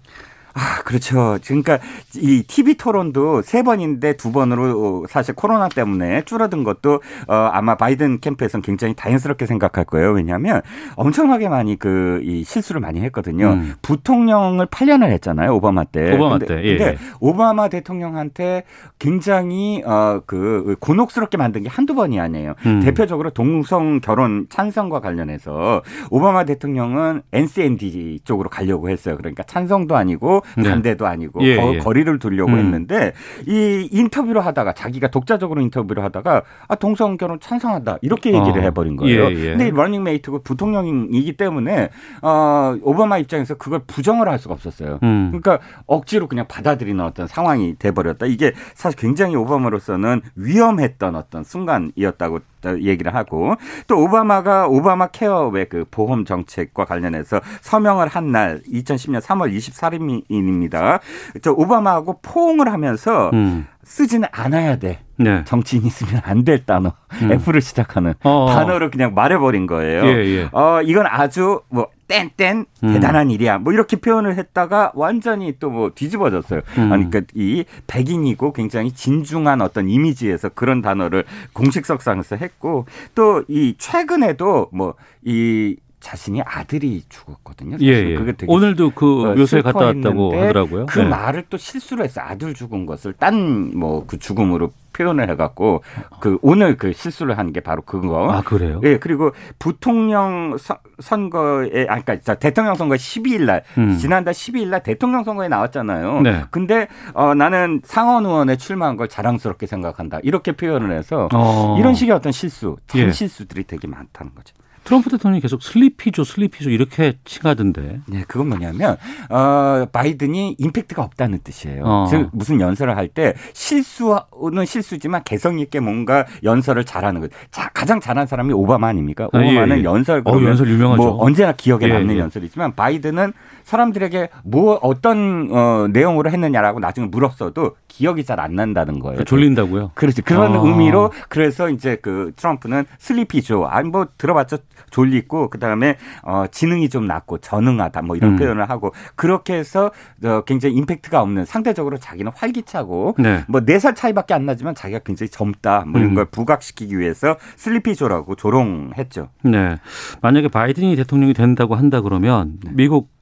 아, 0.57 0.81
그렇죠. 0.83 1.37
그러니까 1.45 1.79
이 2.15 2.43
TV 2.47 2.75
토론도 2.75 3.43
세 3.43 3.61
번인데 3.63 4.17
두 4.17 4.31
번으로 4.31 5.05
사실 5.07 5.35
코로나 5.35 5.69
때문에 5.69 6.23
줄어든 6.23 6.63
것도 6.63 7.01
어 7.27 7.33
아마 7.33 7.75
바이든 7.75 8.19
캠프에서는 8.21 8.61
굉장히 8.63 8.95
다행스럽게 8.95 9.45
생각할 9.45 9.85
거예요. 9.85 10.11
왜냐하면 10.11 10.61
엄청나게 10.95 11.47
많이 11.49 11.77
그 11.77 12.17
이 12.23 12.43
실수를 12.43 12.81
많이 12.81 12.99
했거든요. 13.01 13.51
음. 13.51 13.73
부통령을 13.81 14.65
8년을 14.67 15.09
했잖아요. 15.11 15.55
오바마 15.55 15.85
때. 15.85 16.13
오바마 16.13 16.39
근데, 16.39 16.45
때. 16.47 16.63
예. 16.63 16.77
근데 16.77 16.97
오바마 17.19 17.69
대통령한테 17.69 18.63
굉장히 18.99 19.83
어 19.85 20.21
그 20.25 20.75
곤혹스럽게 20.79 21.37
만든 21.37 21.63
게 21.63 21.69
한두 21.69 21.93
번이 21.95 22.19
아니에요. 22.19 22.55
음. 22.65 22.81
대표적으로 22.81 23.29
동성 23.29 23.99
결혼 23.99 24.47
찬성과 24.49 24.99
관련해서 24.99 25.83
오바마 26.09 26.45
대통령은 26.45 27.21
NCND 27.31 28.21
쪽으로 28.23 28.49
가려고 28.49 28.89
했어요. 28.89 29.15
그러니까 29.17 29.43
찬성도 29.43 29.95
아니고 29.95 30.41
네. 30.55 30.69
반대도 30.69 31.05
아니고 31.05 31.41
예, 31.43 31.55
거, 31.55 31.73
예. 31.75 31.77
거리를 31.79 32.19
두려고 32.19 32.51
음. 32.51 32.57
했는데 32.59 33.13
이 33.45 33.87
인터뷰를 33.91 34.45
하다가 34.45 34.73
자기가 34.73 35.09
독자적으로 35.09 35.61
인터뷰를 35.61 36.03
하다가 36.03 36.43
아 36.67 36.75
동성 36.75 37.17
결혼 37.17 37.39
찬성한다 37.39 37.97
이렇게 38.01 38.33
얘기를 38.33 38.59
어. 38.59 38.63
해버린 38.63 38.95
거예요. 38.95 39.25
예, 39.25 39.29
예. 39.31 39.49
근데 39.51 39.69
러닝 39.71 40.03
메이트고 40.03 40.39
부통령이기 40.43 41.33
때문에 41.33 41.89
어 42.21 42.75
오바마 42.81 43.17
입장에서 43.19 43.55
그걸 43.55 43.81
부정을 43.85 44.27
할 44.27 44.39
수가 44.39 44.53
없었어요. 44.53 44.99
음. 45.03 45.29
그러니까 45.31 45.59
억지로 45.85 46.27
그냥 46.27 46.45
받아들이는 46.47 47.03
어떤 47.03 47.27
상황이 47.27 47.75
돼버렸다. 47.77 48.25
이게 48.25 48.53
사실 48.73 48.99
굉장히 48.99 49.35
오바마로서는 49.35 50.21
위험했던 50.35 51.15
어떤 51.15 51.43
순간이었다고 51.43 52.39
얘기를 52.81 53.13
하고 53.15 53.55
또 53.87 54.01
오바마가 54.03 54.67
오바마 54.67 55.07
케어 55.07 55.47
왜그 55.47 55.85
보험 55.91 56.25
정책과 56.25 56.85
관련해서 56.85 57.41
서명을 57.61 58.07
한 58.07 58.27
날 58.31 58.61
2010년 58.71 59.21
3월 59.21 59.55
24일입니다. 59.55 60.99
저 61.41 61.51
오바마하고 61.51 62.19
포옹을 62.21 62.71
하면서 62.71 63.29
음. 63.33 63.67
쓰지는 63.87 64.27
않아야 64.33 64.75
돼. 64.77 64.99
네. 65.15 65.43
정치인 65.45 65.85
있으면 65.85 66.21
안 66.25 66.43
될 66.43 66.65
단어. 66.65 66.93
음. 67.21 67.31
F를 67.31 67.61
시작하는 67.61 68.13
어어. 68.21 68.53
단어를 68.53 68.91
그냥 68.91 69.13
말해버린 69.15 69.65
거예요. 69.65 70.05
예, 70.05 70.25
예. 70.25 70.49
어, 70.51 70.81
이건 70.83 71.07
아주 71.07 71.61
뭐 71.69 71.87
땡땡 72.07 72.65
음. 72.83 72.93
대단한 72.93 73.31
일이야. 73.31 73.57
뭐 73.57 73.73
이렇게 73.73 73.95
표현을 73.97 74.37
했다가 74.37 74.91
완전히 74.93 75.57
또 75.59 75.69
뭐 75.69 75.91
뒤집어졌어요. 75.95 76.61
음. 76.77 76.89
그러니까 76.89 77.21
이 77.33 77.63
백인이고 77.87 78.53
굉장히 78.53 78.91
진중한 78.91 79.61
어떤 79.61 79.87
이미지에서 79.89 80.49
그런 80.49 80.81
단어를 80.81 81.23
공식석상에서 81.53 82.35
했고 82.35 82.85
또 83.15 83.43
이 83.47 83.75
최근에도 83.77 84.69
뭐 84.73 84.95
이 85.25 85.75
자신이 86.07 86.41
아들이 86.45 87.03
죽었거든요. 87.09 87.75
예, 87.81 87.87
예. 87.87 88.15
그게 88.15 88.31
되게 88.31 88.49
오늘도 88.49 88.91
그 88.91 89.23
어, 89.31 89.35
묘소에 89.35 89.61
갔다 89.61 89.87
왔다고 89.87 90.33
하더라고요. 90.39 90.85
그 90.85 90.99
네. 90.99 91.05
말을 91.09 91.43
또 91.49 91.57
실수로 91.57 92.05
해서 92.05 92.21
아들 92.21 92.53
죽은 92.53 92.85
것을 92.85 93.11
딴 93.13 93.71
뭐 93.75 94.05
그 94.07 94.17
죽음으로 94.17 94.71
표현을 94.93 95.29
해갖고 95.29 95.83
그 96.21 96.37
오늘 96.41 96.77
그 96.77 96.93
실수를 96.93 97.37
한 97.37 97.51
게 97.51 97.59
바로 97.59 97.81
그거. 97.81 98.31
아 98.31 98.41
그래요? 98.41 98.79
예 98.83 98.97
그리고 98.97 99.31
부통령 99.59 100.55
선거에 100.99 101.87
아 101.89 101.99
그러니까 102.01 102.35
대통령 102.35 102.75
선거 102.75 102.95
12일 102.95 103.43
날 103.45 103.63
음. 103.77 103.97
지난달 103.97 104.33
12일 104.33 104.67
날 104.69 104.83
대통령 104.83 105.23
선거에 105.25 105.49
나왔잖아요. 105.49 106.21
네. 106.21 106.43
근데 106.51 106.87
어 107.13 107.33
나는 107.33 107.81
상원 107.83 108.25
의원에 108.25 108.55
출마한 108.55 108.95
걸 108.95 109.07
자랑스럽게 109.09 109.67
생각한다 109.67 110.19
이렇게 110.23 110.53
표현을 110.53 110.91
해서 110.97 111.27
어. 111.33 111.75
이런 111.77 111.93
식의 111.93 112.15
어떤 112.15 112.31
실수, 112.31 112.77
단 112.87 113.01
예. 113.01 113.11
실수들이 113.11 113.65
되게 113.65 113.87
많다는 113.87 114.33
거죠. 114.33 114.55
트럼프 114.87 115.09
대통령이 115.09 115.41
계속 115.41 115.61
슬리피죠, 115.61 116.23
슬리피죠 116.23 116.69
이렇게 116.69 117.17
칭하던데. 117.25 117.99
네, 118.07 118.23
그건 118.25 118.47
뭐냐면 118.47 118.95
어 119.29 119.85
바이든이 119.91 120.55
임팩트가 120.57 121.03
없다는 121.03 121.39
뜻이에요. 121.43 121.83
어. 121.83 122.05
즉 122.09 122.29
무슨 122.31 122.61
연설을 122.61 122.95
할 122.95 123.07
때 123.09 123.33
실수는 123.53 124.65
실수지만 124.65 125.23
개성 125.23 125.59
있게 125.59 125.79
뭔가 125.81 126.25
연설을 126.43 126.85
잘하는 126.85 127.19
것. 127.19 127.31
자, 127.51 127.69
가장 127.73 127.99
잘하는 127.99 128.27
사람이 128.27 128.53
오바마 128.53 128.87
아닙니까? 128.87 129.25
아, 129.33 129.37
오바마는 129.37 129.77
예, 129.77 129.79
예. 129.81 129.83
연설 129.83 130.21
어, 130.23 130.31
연설 130.41 130.69
유명하죠. 130.69 131.01
뭐 131.01 131.23
언제나 131.23 131.51
기억에 131.51 131.85
예, 131.85 131.93
남는 131.93 132.15
예. 132.15 132.19
연설이지만 132.19 132.75
바이든은 132.75 133.33
사람들에게 133.63 134.29
뭐 134.45 134.75
어떤 134.81 135.49
어 135.51 135.87
내용으로 135.91 136.29
했느냐라고 136.29 136.79
나중에 136.79 137.07
물었어도 137.07 137.75
기억이 137.89 138.23
잘 138.23 138.37
안 138.39 138.53
난다는 138.55 138.99
거예요. 138.99 139.23
졸린다고요? 139.23 139.91
그렇지. 139.95 140.21
그런 140.21 140.53
아. 140.53 140.61
의미로 140.61 141.11
그래서 141.27 141.69
이제 141.69 141.97
그 142.01 142.31
트럼프는 142.35 142.85
슬리피죠. 142.99 143.65
아니 143.65 143.89
뭐 143.89 144.07
들어봤죠. 144.17 144.57
졸리고 144.89 145.49
그다음에 145.49 145.97
어 146.23 146.45
지능이 146.49 146.89
좀 146.89 147.07
낮고 147.07 147.37
전능하다 147.39 148.01
뭐 148.01 148.15
이런 148.15 148.31
음. 148.31 148.35
표현을 148.37 148.69
하고 148.69 148.93
그렇게 149.15 149.53
해서 149.53 149.91
어 150.23 150.41
굉장히 150.45 150.75
임팩트가 150.75 151.21
없는 151.21 151.45
상대적으로 151.45 151.97
자기는 151.97 152.31
활기차고 152.35 153.15
네. 153.19 153.43
뭐네 153.47 153.79
살 153.79 153.95
차이밖에 153.95 154.33
안 154.33 154.45
나지만 154.45 154.75
자기가 154.75 154.99
굉장히 154.99 155.29
젊다 155.29 155.85
뭐 155.87 155.99
이런 155.99 156.11
음. 156.11 156.15
걸 156.15 156.25
부각시키기 156.25 156.97
위해서 156.97 157.37
슬리피조라고 157.55 158.35
조롱했죠. 158.35 159.29
네. 159.43 159.77
만약에 160.21 160.47
바이든이 160.47 160.95
대통령이 160.95 161.33
된다고 161.33 161.75
한다 161.75 162.01
그러면 162.01 162.57
네. 162.63 162.71
미국 162.73 162.97
미국 162.97 163.16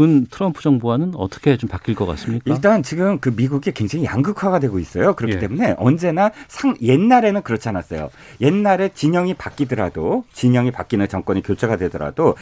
은 0.00 0.26
트럼프 0.30 0.62
정부와는 0.62 1.14
어떻게 1.16 1.56
좀 1.56 1.68
바뀔 1.68 1.96
것 1.96 2.06
같습니까? 2.06 2.44
일단 2.54 2.84
지금 2.84 3.18
그 3.18 3.30
미국이 3.34 3.72
굉장히 3.72 4.04
양극화가 4.04 4.60
되고 4.60 4.78
있어요. 4.78 5.14
그렇기 5.14 5.34
예. 5.34 5.38
때문에 5.40 5.74
언제나 5.76 6.30
상 6.46 6.76
옛날에는 6.80 7.42
그렇지 7.42 7.68
않았어요. 7.68 8.10
옛날에 8.40 8.90
진영이 8.90 9.34
바뀌더라도 9.34 10.24
진영이 10.32 10.70
바뀌는 10.70 11.08
정권이 11.08 11.42
교체가 11.42 11.76
되더라도 11.76 12.36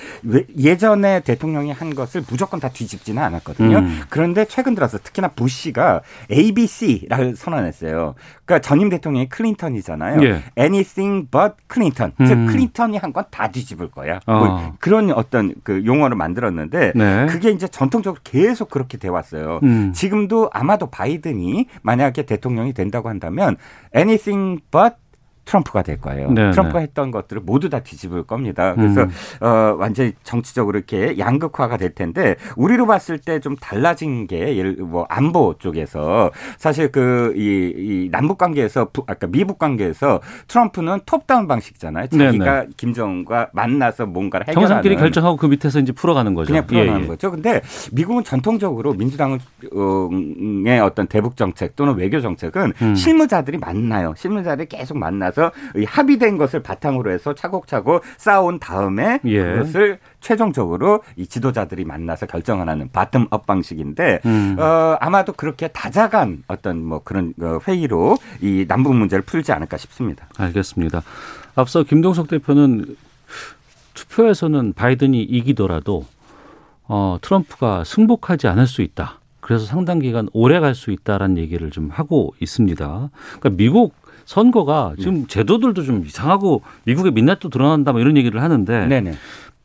예전에 0.59 1.21
대통령이 1.21 1.73
한 1.73 1.95
것을 1.95 2.25
무조건 2.29 2.61
다 2.61 2.69
뒤집지는 2.69 3.23
않았거든요. 3.23 3.79
음. 3.79 4.01
그런데 4.11 4.45
최근 4.45 4.75
들어서 4.75 4.99
특히나 4.99 5.29
부시가 5.29 6.03
ABC를 6.31 7.37
선언했어요. 7.37 8.15
그러니까 8.47 8.67
전임 8.67 8.89
대통령이 8.89 9.29
클린턴이잖아요. 9.29 10.23
예. 10.23 10.43
Anything 10.59 11.29
but 11.31 11.55
클린턴. 11.67 12.13
음. 12.21 12.27
즉 12.27 12.47
클린턴이 12.47 12.97
한 12.97 13.13
건 13.13 13.25
다 13.31 13.49
뒤집을 13.49 13.91
거야. 13.91 14.21
어. 14.27 14.39
뭐 14.39 14.75
그런 14.79 15.11
어떤 15.11 15.53
그 15.65 15.85
용어를 15.85 16.17
만들었는데 16.17 16.93
네. 16.95 17.27
그게 17.27 17.51
이제 17.51 17.67
전통적으로 17.67 18.21
계속 18.25 18.71
그렇게 18.71 18.99
돼 18.99 19.09
왔어요. 19.09 19.61
음. 19.65 19.93
지금도 19.93 20.49
아마도 20.53 20.87
바이든이 20.91 21.67
만약에 21.83 22.23
대통령이 22.23 22.73
된다고 22.73 23.09
한다면 23.09 23.57
anything 23.95 24.61
but 24.71 24.95
트럼프가 25.47 25.81
될 25.83 25.99
거예요. 25.99 26.31
네네. 26.31 26.51
트럼프가 26.51 26.81
했던 26.81 27.11
것들을 27.11 27.41
모두 27.43 27.71
다 27.71 27.81
뒤집을 27.81 28.25
겁니다. 28.25 28.75
그래서 28.75 29.05
음. 29.05 29.11
어, 29.41 29.77
완전히 29.79 30.13
정치적으로 30.23 30.77
이렇게 30.77 31.17
양극화가 31.19 31.79
될 31.79 31.95
텐데 31.95 32.37
우리로 32.57 32.87
봤을 32.87 33.19
때 33.19 33.41
좀 33.47 33.55
달라진 33.57 34.27
게 34.27 34.57
예를 34.57 34.75
뭐 34.81 35.07
안보 35.09 35.55
쪽에서 35.59 36.33
사실 36.59 36.91
그이 36.91 37.73
이 37.77 38.09
남북 38.11 38.39
관계에서 38.39 38.89
아까 39.07 39.29
미북 39.29 39.61
관계에서 39.61 40.21
트럼프는 40.49 41.01
top-down 41.07 41.47
방식이잖아요. 41.47 42.09
자기가 42.09 42.45
네네. 42.63 42.67
김정은과 42.77 43.51
만나서 43.53 44.07
뭔가를 44.07 44.49
해결하는 44.49 44.69
정상끼리 44.69 44.97
결정하고 44.97 45.37
그 45.37 45.47
밑에서 45.47 45.79
이제 45.79 45.93
풀어가는 45.93 46.35
거죠. 46.35 46.49
그냥 46.49 46.67
풀어가는 46.67 46.99
예, 47.01 47.05
예. 47.05 47.07
거죠. 47.07 47.31
근데 47.31 47.61
미국은 47.93 48.25
전통적으로 48.25 48.95
민주당의 48.95 49.39
어떤 50.83 51.07
대북 51.07 51.37
정책 51.37 51.77
또는 51.77 51.95
외교 51.95 52.21
정책은 52.21 52.73
음. 52.83 52.95
실무자들이 52.97 53.59
만나요. 53.59 54.13
실무자들이 54.17 54.67
계속 54.67 54.99
만나서 54.99 55.36
그래서 55.37 55.53
합의된 55.87 56.39
것을 56.39 56.63
바탕으로 56.63 57.11
해서 57.11 57.35
차곡차곡 57.35 58.03
쌓아온 58.17 58.59
다음에 58.59 59.21
예. 59.27 59.43
그것을 59.43 59.99
최종적으로 60.21 61.03
이 61.17 61.27
지도자들이 61.27 61.85
만나서 61.85 62.27
결정하는 62.27 62.89
bottom-up 62.89 63.45
방식인데 63.45 64.21
음. 64.25 64.57
어, 64.59 64.97
아마도 65.01 65.35
그렇게 65.35 65.69
다자간 65.69 66.43
어떤 66.49 66.83
뭐 66.83 67.03
그런 67.05 67.35
어, 67.41 67.59
회의로 67.69 68.17
이 68.41 68.65
남북 68.67 68.95
문제를 68.95 69.23
풀지 69.23 69.53
않을까 69.53 69.77
싶습니다. 69.77 70.27
알겠습니다. 70.39 71.03
앞서 71.55 71.83
김동석 71.83 72.29
대표는 72.29 72.97
투표에서는 73.95 74.73
바이든이 74.73 75.23
이기더라도 75.23 76.07
어, 76.89 77.19
트럼프가 77.21 77.85
승복하지 77.85 78.49
않을 78.49 78.67
수 78.67 78.81
있다. 78.83 79.21
그래서 79.41 79.65
상당 79.67 79.99
기간 80.01 80.29
오래 80.33 80.59
갈 80.61 80.75
수 80.75 80.91
있다라는 80.91 81.39
얘기를 81.39 81.71
좀 81.71 81.91
하고 81.93 82.35
있습니다. 82.41 83.11
그러니까 83.39 83.51
미국 83.51 83.95
선거가 84.27 84.95
지금 84.99 85.23
네. 85.23 85.25
제도들도 85.29 85.83
좀 85.85 86.05
이상하고 86.05 86.63
미국의 86.85 87.13
민낯도 87.13 87.49
드러난다 87.49 87.93
뭐 87.93 88.01
이런 88.01 88.17
얘기를 88.17 88.43
하는데 88.43 88.87
네네. 88.87 89.15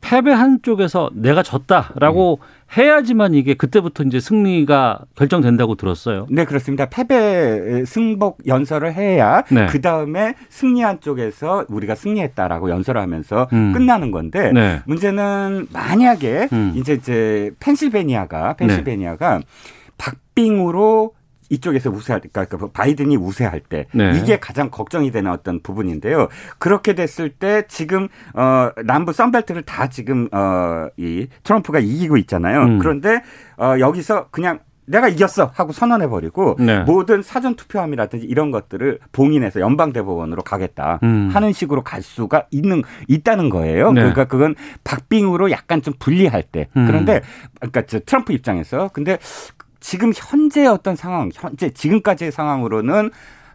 패배한 0.00 0.62
쪽에서 0.62 1.10
내가 1.14 1.42
졌다라고 1.42 2.40
네. 2.40 2.82
해야지만 2.82 3.34
이게 3.34 3.54
그때부터 3.54 4.02
이제 4.02 4.18
승리가 4.18 5.00
결정된다고 5.14 5.76
들었어요. 5.76 6.26
네, 6.28 6.44
그렇습니다. 6.44 6.86
패배 6.86 7.84
승복 7.84 8.38
연설을 8.46 8.94
해야 8.94 9.42
네. 9.50 9.66
그 9.66 9.80
다음에 9.80 10.34
승리한 10.48 11.00
쪽에서 11.00 11.66
우리가 11.68 11.94
승리했다라고 11.94 12.70
연설을 12.70 13.00
하면서 13.00 13.48
음. 13.52 13.72
끝나는 13.72 14.10
건데 14.10 14.50
네. 14.52 14.80
문제는 14.86 15.68
만약에 15.72 16.48
음. 16.52 16.72
이제 16.74 16.94
이제 16.94 17.52
펜실베니아가 17.60 18.54
펜실베니아가 18.54 19.38
네. 19.38 19.44
박빙으로 19.98 21.14
이쪽에서 21.52 21.90
우세할 21.90 22.22
그러니까 22.32 22.56
그 22.56 22.68
바이든이 22.68 23.16
우세할 23.16 23.60
때 23.60 23.86
네. 23.92 24.16
이게 24.16 24.40
가장 24.40 24.70
걱정이 24.70 25.10
되는 25.10 25.30
어떤 25.30 25.60
부분인데요. 25.60 26.28
그렇게 26.58 26.94
됐을 26.94 27.30
때 27.30 27.64
지금 27.68 28.08
어 28.34 28.70
남부 28.84 29.12
선벨트를 29.12 29.62
다 29.62 29.88
지금 29.88 30.28
어이 30.32 31.28
트럼프가 31.44 31.78
이기고 31.78 32.16
있잖아요. 32.18 32.62
음. 32.62 32.78
그런데 32.78 33.22
어 33.58 33.76
여기서 33.78 34.28
그냥 34.30 34.60
내가 34.84 35.08
이겼어 35.08 35.50
하고 35.54 35.72
선언해 35.72 36.08
버리고 36.08 36.56
네. 36.58 36.80
모든 36.80 37.22
사전 37.22 37.54
투표함이라든지 37.54 38.26
이런 38.26 38.50
것들을 38.50 38.98
봉인해서 39.12 39.60
연방 39.60 39.92
대법원으로 39.92 40.42
가겠다 40.42 40.98
음. 41.02 41.30
하는 41.32 41.52
식으로 41.52 41.82
갈 41.82 42.02
수가 42.02 42.46
있는 42.50 42.82
있다는 43.08 43.48
거예요. 43.48 43.92
네. 43.92 44.00
그러니까 44.00 44.24
그건 44.24 44.54
박빙으로 44.84 45.50
약간 45.50 45.82
좀 45.82 45.94
불리할 45.98 46.42
때. 46.42 46.68
음. 46.76 46.86
그런데 46.86 47.20
그러니까 47.60 47.82
트럼프 47.82 48.32
입장에서 48.32 48.90
근데 48.92 49.18
지금 49.82 50.12
현재 50.14 50.64
어떤 50.66 50.96
상황, 50.96 51.28
현재 51.34 51.68
지금까지의 51.70 52.32
상황으로는 52.32 53.10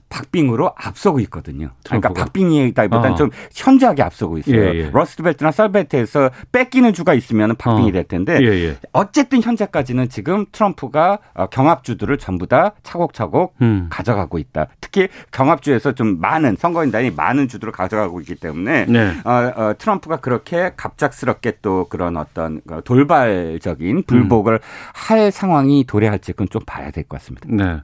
박빙으로 0.10 0.72
앞서고 0.78 1.20
있거든요. 1.22 1.72
그러니까 1.84 2.13
박빙이다기보다는 2.13 3.12
어. 3.12 3.15
좀 3.15 3.30
현저하게 3.54 4.04
앞서고 4.04 4.38
있어요. 4.38 4.56
예, 4.56 4.76
예. 4.76 4.89
러스트벨트나 4.91 5.52
썬벨트에서 5.52 6.30
뺏기는 6.52 6.93
주가 6.93 7.13
있으면 7.13 7.56
박빙이 7.56 7.89
어. 7.89 7.91
될 7.91 8.04
텐데 8.06 8.38
예, 8.41 8.48
예, 8.48 8.78
어쨌든 8.93 9.41
현재까지는 9.41 10.10
지금 10.10 10.46
트럼프가 10.52 11.20
어, 11.34 11.48
경합주들을 11.48 12.17
전부 12.20 12.48
다 12.48 12.74
차곡차곡 12.84 13.56
음. 13.62 13.88
가져가고 13.89 14.38
있다. 14.38 14.67
특히 14.80 15.10
경합주에서 15.32 15.93
좀 15.93 16.20
많은 16.22 16.56
선거인단이 16.58 17.12
많은 17.12 17.48
주들을 17.48 17.74
가져가고 17.74 18.22
있기 18.22 18.36
때문에 18.36 18.86
네. 18.86 19.13
어, 19.26 19.32
어, 19.56 19.74
트럼프가 19.78 20.17
그렇게 20.17 20.72
갑작스럽게 20.78 21.58
또 21.62 21.88
그런 21.89 22.17
어떤 22.17 22.62
그 22.67 22.82
돌발적인 22.84 24.04
불복을 24.04 24.54
음. 24.54 24.60
할 24.93 25.32
상황이 25.32 25.84
도래할지 25.86 26.32
그건 26.34 26.48
좀 26.50 26.62
봐야 26.65 26.91
될 26.91 27.04
것 27.04 27.20
같습니다. 27.20 27.48
네. 27.50 27.82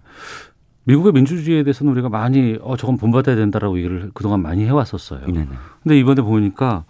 미국의 0.86 1.14
민주주의에 1.14 1.64
대해서는 1.64 1.92
우리가 1.94 2.10
많이 2.10 2.58
어 2.62 2.76
저건 2.76 2.98
본받아야 2.98 3.36
된다라고 3.36 3.78
얘기를 3.78 4.12
그동안 4.14 4.42
많이 4.42 4.66
해왔었어요. 4.66 5.26
네네. 5.28 5.48
근데 5.82 6.00
이번에 6.00 6.22
보니까 6.22 6.84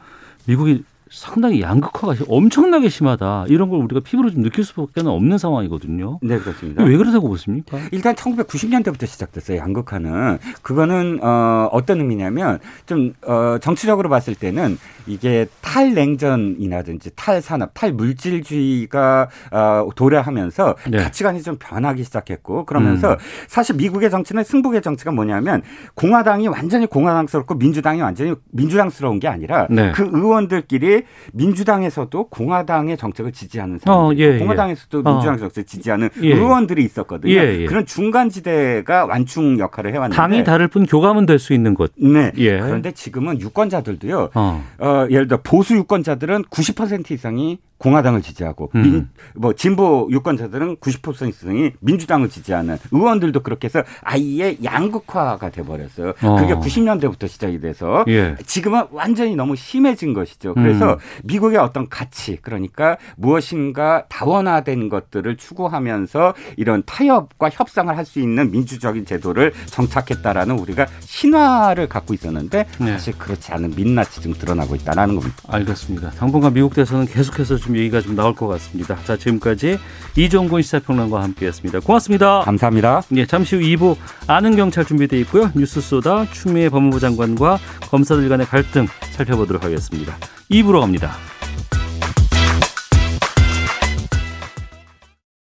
미국이 0.47 0.83
상당히 1.13 1.61
양극화가 1.61 2.15
엄청나게 2.27 2.89
심하다. 2.89 3.45
이런 3.47 3.69
걸 3.69 3.79
우리가 3.81 4.01
피부로 4.01 4.29
좀 4.31 4.41
느낄 4.41 4.63
수밖에 4.63 5.01
없는 5.05 5.37
상황이거든요. 5.37 6.19
네, 6.21 6.39
그렇습니다. 6.39 6.83
왜 6.83 6.97
그러다고 6.97 7.27
보십니까? 7.27 7.77
일단 7.91 8.15
1990년대부터 8.15 9.05
시작됐어요. 9.05 9.57
양극화는. 9.57 10.39
그거는 10.61 11.19
어 11.21 11.69
어떤 11.71 11.99
의미냐면 11.99 12.59
좀 12.85 13.13
어 13.25 13.57
정치적으로 13.61 14.09
봤을 14.09 14.35
때는 14.35 14.77
이게 15.05 15.47
탈냉전이라든지 15.61 17.11
탈산업, 17.15 17.71
탈물질주의가 17.73 19.29
어 19.51 19.89
도래하면서 19.95 20.75
네. 20.89 20.97
가치관이 20.97 21.41
좀 21.41 21.57
변하기 21.59 22.03
시작했고 22.03 22.65
그러면서 22.65 23.11
음. 23.11 23.17
사실 23.47 23.75
미국의 23.75 24.09
정치는 24.09 24.43
승복의 24.43 24.81
정치가 24.81 25.11
뭐냐면 25.11 25.61
공화당이 25.95 26.47
완전히 26.47 26.85
공화당스럽고 26.85 27.55
민주당이 27.55 28.01
완전히 28.01 28.33
민주당스러운 28.51 29.19
게 29.19 29.27
아니라 29.27 29.67
네. 29.69 29.91
그 29.93 30.09
의원들끼리 30.11 31.02
민주당에서도 31.33 32.27
공화당의 32.29 32.97
정책을 32.97 33.31
지지하는 33.31 33.79
사람, 33.79 33.99
어, 33.99 34.13
예, 34.15 34.35
예, 34.35 34.39
공화당에서도 34.39 34.99
어. 34.99 35.11
민주당 35.13 35.37
정책을 35.37 35.63
지지하는 35.65 36.09
예. 36.23 36.33
의원들이 36.33 36.83
있었거든요. 36.83 37.33
예, 37.33 37.61
예. 37.61 37.65
그런 37.65 37.85
중간 37.85 38.29
지대가 38.29 39.05
완충 39.05 39.59
역할을 39.59 39.93
해왔는데 39.93 40.15
당이 40.15 40.43
다를 40.43 40.67
뿐 40.67 40.85
교감은 40.85 41.25
될 41.25 41.39
수 41.43 41.53
있는 41.53 41.73
것. 41.73 41.91
네. 41.97 42.31
예. 42.37 42.59
그런데 42.59 42.91
지금은 42.91 43.41
유권자들도요. 43.41 44.29
어. 44.33 44.63
어, 44.79 45.07
예를 45.09 45.27
들어 45.27 45.39
보수 45.43 45.75
유권자들은 45.75 46.43
90% 46.45 47.11
이상이 47.11 47.59
공화당을 47.83 48.21
지지하고 48.21 48.71
음. 48.75 48.81
민, 48.81 49.09
뭐 49.35 49.53
진보 49.53 50.07
유권자들은 50.09 50.77
90% 50.77 51.29
이상이 51.29 51.71
민주당을 51.81 52.29
지지하는 52.29 52.77
의원들도 52.91 53.41
그렇게 53.41 53.65
해서 53.65 53.83
아예 54.01 54.57
양극화가 54.63 55.49
돼 55.49 55.63
버렸어요. 55.63 56.13
어. 56.23 56.35
그게 56.39 56.53
90년대부터 56.53 57.27
시작이 57.27 57.59
돼서 57.59 58.05
예. 58.07 58.35
지금은 58.45 58.85
완전히 58.91 59.35
너무 59.35 59.57
심해진 59.57 60.13
것이죠. 60.13 60.53
그래서 60.53 60.93
음. 60.93 60.97
미국의 61.23 61.59
어떤 61.59 61.89
가치 61.89 62.37
그러니까 62.41 62.97
무엇인가 63.17 64.05
다원화된 64.07 64.87
것들을 64.87 65.35
추구하면서 65.35 66.33
이런 66.55 66.83
타협과 66.85 67.49
협상을 67.49 67.95
할 67.95 68.03
수 68.03 68.19
있는 68.19 68.51
민주적인 68.51 69.05
제도를 69.05 69.53
정착했다라는 69.67 70.59
우리가 70.59 70.87
신화를 70.99 71.87
갖고 71.87 72.13
있었는데 72.13 72.65
네. 72.79 72.91
사실 72.91 73.17
그렇지 73.17 73.53
않은 73.53 73.73
민낯이 73.75 74.21
좀 74.21 74.33
드러나고 74.33 74.75
있다는 74.75 75.15
겁니다. 75.15 75.37
알겠습니다. 75.47 76.11
당분간 76.11 76.53
미국 76.53 76.73
대선은 76.73 77.05
계속해서 77.07 77.55
좀 77.57 77.72
얘기가 77.75 78.01
좀 78.01 78.15
나올 78.15 78.35
것 78.35 78.47
같습니다. 78.47 78.97
자, 79.03 79.17
지금까지 79.17 79.79
이종곤 80.17 80.61
시사평론가와 80.61 81.23
함께했습니다. 81.23 81.79
고맙습니다. 81.81 82.41
감사합니다. 82.41 83.01
네, 83.09 83.25
잠시 83.25 83.55
후 83.55 83.61
2부 83.61 83.97
아는 84.27 84.55
경찰 84.55 84.85
준비되어 84.85 85.19
있고요. 85.21 85.51
뉴스 85.55 85.81
쏘다 85.81 86.31
추미애 86.31 86.69
법무부 86.69 86.99
장관과 86.99 87.59
검사들 87.89 88.29
간의 88.29 88.47
갈등 88.47 88.87
살펴보도록 89.11 89.63
하겠습니다. 89.63 90.15
2부로 90.51 90.81
갑니다. 90.81 91.32